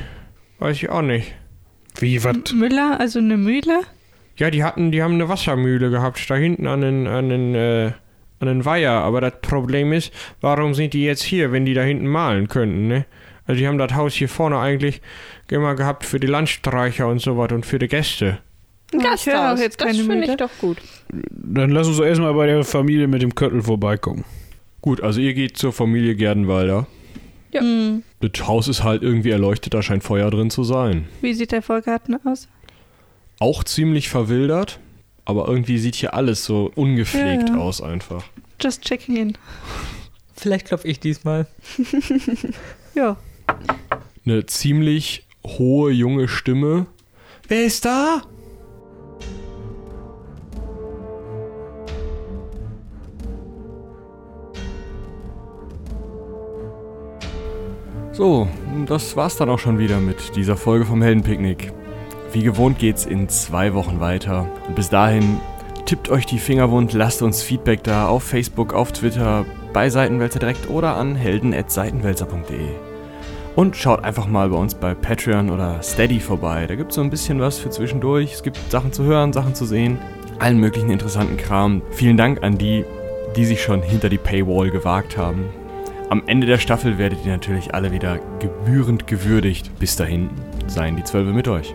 [0.60, 1.34] weiß ich auch nicht.
[1.98, 2.52] Wie, was?
[2.52, 3.80] Müller, also eine Mühle?
[4.36, 7.92] Ja, die hatten, die haben eine Wassermühle gehabt, da hinten an den, an den, äh,
[8.38, 8.92] an den Weiher.
[8.92, 12.86] Aber das Problem ist, warum sind die jetzt hier, wenn die da hinten malen könnten,
[12.86, 13.06] ne?
[13.46, 15.00] Also die haben das Haus hier vorne eigentlich
[15.50, 18.38] immer gehabt für die Landstreicher und so was und für die Gäste.
[18.92, 20.78] Ein Ja, jetzt das finde ich doch gut.
[21.10, 24.24] Dann lass uns doch erstmal bei der Familie mit dem Köttel vorbeigucken.
[24.80, 26.86] Gut, also ihr geht zur Familie Gerdenwalder.
[27.52, 27.60] Ja.
[27.60, 28.02] Hm.
[28.20, 31.06] Das Haus ist halt irgendwie erleuchtet, da scheint Feuer drin zu sein.
[31.20, 32.48] Wie sieht der Vorgarten aus?
[33.38, 34.78] Auch ziemlich verwildert,
[35.24, 37.60] aber irgendwie sieht hier alles so ungepflegt Ja, ja.
[37.60, 38.24] aus einfach.
[38.60, 39.38] Just checking in.
[40.34, 41.46] Vielleicht klopfe ich diesmal.
[42.94, 43.16] Ja.
[44.24, 46.86] Eine ziemlich hohe junge Stimme.
[47.48, 48.22] Wer ist da?
[58.12, 58.46] So,
[58.86, 61.72] das war's dann auch schon wieder mit dieser Folge vom Heldenpicknick.
[62.32, 64.46] Wie gewohnt geht's in zwei Wochen weiter.
[64.68, 65.40] Und bis dahin
[65.86, 70.38] tippt euch die Finger wund, lasst uns Feedback da auf Facebook, auf Twitter, bei Seitenwälzer
[70.38, 72.91] direkt oder an helden.seitenwälzer.de.
[73.54, 76.66] Und schaut einfach mal bei uns bei Patreon oder Steady vorbei.
[76.66, 78.32] Da gibt's so ein bisschen was für zwischendurch.
[78.32, 79.98] Es gibt Sachen zu hören, Sachen zu sehen,
[80.38, 81.82] allen möglichen interessanten Kram.
[81.90, 82.84] Vielen Dank an die,
[83.36, 85.44] die sich schon hinter die Paywall gewagt haben.
[86.08, 89.78] Am Ende der Staffel werdet ihr natürlich alle wieder gebührend gewürdigt.
[89.78, 90.30] Bis dahin,
[90.66, 91.74] seien die Zwölfe mit euch.